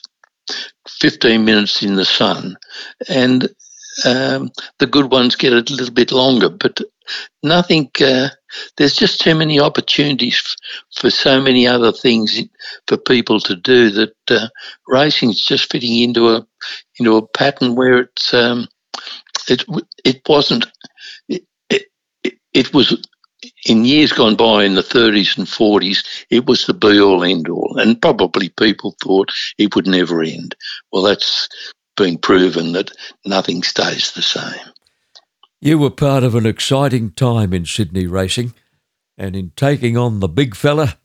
15 1.01 1.45
minutes 1.45 1.83
in 1.83 1.97
the 1.97 2.05
sun, 2.05 2.57
and 3.09 3.49
um, 4.07 4.51
the 4.79 4.87
good 4.87 5.11
ones 5.11 5.37
get 5.37 5.53
a 5.53 5.57
little 5.75 5.95
bit 5.95 6.13
longer. 6.13 6.51
But 6.51 6.81
nothing. 7.43 7.91
Uh, 8.01 8.31
there's 8.79 8.97
just 8.97 9.21
too 9.21 9.35
many 9.35 9.61
opportunities 9.61 10.43
f- 10.45 10.57
for 11.01 11.11
so 11.11 11.41
many 11.41 11.67
other 11.67 11.93
things 11.93 12.41
for 12.89 12.97
people 12.99 13.41
to 13.41 13.57
do 13.57 13.91
that 13.91 14.15
uh, 14.31 14.49
racing's 14.89 15.41
just 15.41 15.71
fitting 15.73 15.97
into 16.03 16.29
a 16.29 16.47
into 16.99 17.17
a 17.17 17.27
pattern 17.29 17.77
where 17.77 18.01
it's 18.01 18.35
um, 18.35 18.69
it 19.49 19.65
it 20.05 20.23
wasn't. 20.29 20.67
It, 21.29 21.45
it, 21.71 22.35
it 22.55 22.75
was 22.75 23.03
in 23.67 23.85
years 23.85 24.13
gone 24.13 24.37
by 24.37 24.65
in 24.65 24.75
the 24.75 24.83
30s 24.83 25.37
and 25.37 25.47
40s, 25.47 26.05
it 26.31 26.47
was 26.47 26.67
the 26.67 26.75
be 26.75 27.01
all 27.01 27.25
end 27.25 27.49
all. 27.49 27.77
And 27.79 28.01
probably 28.01 28.49
people 28.51 28.97
thought 29.03 29.33
it 29.59 29.75
would 29.75 29.87
never 29.87 30.23
end. 30.23 30.55
Well, 30.93 31.03
that's 31.03 31.49
been 31.97 32.19
proven 32.19 32.73
that 32.73 32.93
nothing 33.25 33.63
stays 33.63 34.13
the 34.13 34.23
same. 34.23 34.73
You 35.61 35.79
were 35.79 35.91
part 35.91 36.23
of 36.23 36.35
an 36.35 36.47
exciting 36.47 37.11
time 37.11 37.53
in 37.53 37.65
Sydney 37.65 38.07
racing, 38.07 38.55
and 39.19 39.35
in 39.35 39.53
taking 39.57 39.97
on 39.97 40.21
the 40.21 40.29
big 40.29 40.55
fella, 40.55 40.99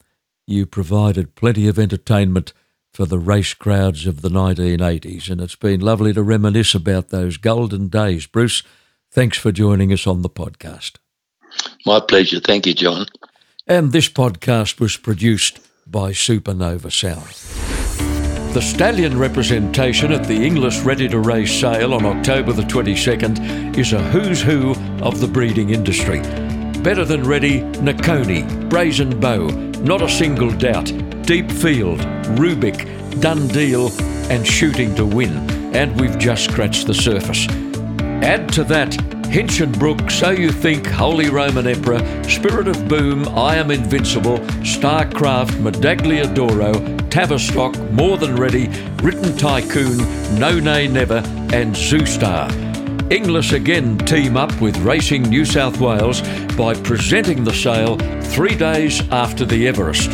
you 0.46 0.66
provided 0.66 1.36
plenty 1.36 1.68
of 1.68 1.80
entertainment 1.80 2.54
for 2.94 3.06
the 3.06 3.20
race 3.20 3.54
crowds 3.54 4.06
of 4.06 4.22
the 4.22 4.30
1980s, 4.30 5.30
and 5.30 5.40
it's 5.40 5.56
been 5.56 5.80
lovely 5.80 6.12
to 6.14 6.22
reminisce 6.22 6.76
about 6.76 7.08
those 7.08 7.38
golden 7.38 7.88
days. 7.88 8.28
Bruce, 8.28 8.64
thanks 9.10 9.38
for 9.38 9.54
joining 9.54 9.94
us 9.94 10.06
on 10.06 10.22
the 10.22 10.30
podcast. 10.30 10.98
My 11.86 12.00
pleasure. 12.00 12.40
Thank 12.40 12.66
you, 12.66 12.74
John. 12.74 13.06
And 13.68 13.92
this 13.92 14.10
podcast 14.10 14.80
was 14.80 14.98
produced 14.98 15.60
by 15.88 16.12
Supernova 16.12 16.92
Sound. 16.92 17.72
The 18.54 18.62
stallion 18.62 19.18
representation 19.18 20.12
at 20.12 20.28
the 20.28 20.46
Inglis 20.46 20.82
Ready 20.82 21.08
to 21.08 21.20
Race 21.20 21.58
sale 21.58 21.94
on 21.94 22.06
October 22.06 22.52
the 22.52 22.64
22nd 22.64 23.78
is 23.78 23.94
a 23.94 24.02
who's 24.10 24.42
who 24.42 24.72
of 25.02 25.22
the 25.22 25.28
breeding 25.28 25.70
industry. 25.70 26.20
Better 26.82 27.06
than 27.06 27.24
ready, 27.24 27.62
Nicconi, 27.80 28.70
Brazen 28.70 29.20
Beau, 29.20 29.48
Not 29.84 30.02
a 30.02 30.10
Single 30.10 30.52
Doubt, 30.52 30.92
Deep 31.26 31.50
Field, 31.50 32.00
Rubick, 32.38 33.22
Done 33.22 33.48
Deal, 33.48 33.90
and 34.30 34.46
Shooting 34.46 34.96
to 34.96 35.06
Win. 35.06 35.50
And 35.74 35.98
we've 36.02 36.18
just 36.20 36.46
scratched 36.46 36.88
the 36.88 36.94
surface. 36.94 37.48
Add 38.22 38.52
to 38.54 38.64
that 38.66 38.98
Hinchinbrook, 39.32 40.12
So 40.12 40.32
You 40.32 40.52
Think, 40.52 40.86
Holy 40.88 41.30
Roman 41.30 41.66
Emperor, 41.66 42.00
Spirit 42.26 42.68
of 42.68 42.90
Boom, 42.90 43.26
I 43.30 43.56
Am 43.56 43.72
Invincible, 43.72 44.40
Starcraft, 44.60 45.52
Medaglia 45.62 46.28
d'Oro, 46.36 46.74
Tavistock, 47.08 47.80
More 47.92 48.18
Than 48.18 48.36
Ready, 48.36 48.68
Written 49.02 49.38
Tycoon, 49.38 50.00
No 50.38 50.60
Nay 50.60 50.90
Never, 50.90 51.24
and 51.54 51.74
Zoostar. 51.74 52.52
Inglis 53.10 53.54
again 53.54 53.98
team 54.00 54.36
up 54.36 54.52
with 54.60 54.76
Racing 54.80 55.24
New 55.24 55.46
South 55.46 55.80
Wales 55.80 56.20
by 56.58 56.74
presenting 56.74 57.46
the 57.46 57.54
sale 57.54 57.98
three 58.34 58.56
days 58.56 59.00
after 59.12 59.46
the 59.46 59.66
Everest. 59.66 60.12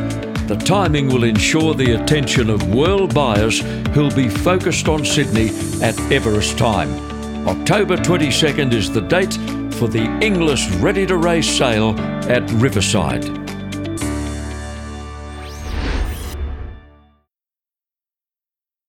The 0.48 0.62
timing 0.64 1.08
will 1.08 1.24
ensure 1.24 1.74
the 1.74 2.00
attention 2.00 2.52
of 2.52 2.72
world 2.72 3.16
buyers 3.16 3.62
who'll 3.96 4.14
be 4.14 4.30
focused 4.30 4.88
on 4.88 5.04
Sydney 5.04 5.50
at 5.82 6.00
Everest 6.12 6.60
time. 6.60 7.17
October 7.48 7.96
22nd 7.96 8.74
is 8.74 8.92
the 8.92 9.00
date 9.00 9.36
for 9.76 9.88
the 9.88 10.04
Inglis 10.22 10.70
Ready 10.82 11.06
to 11.06 11.16
Race 11.16 11.48
sale 11.48 11.98
at 12.30 12.44
Riverside. 12.52 13.47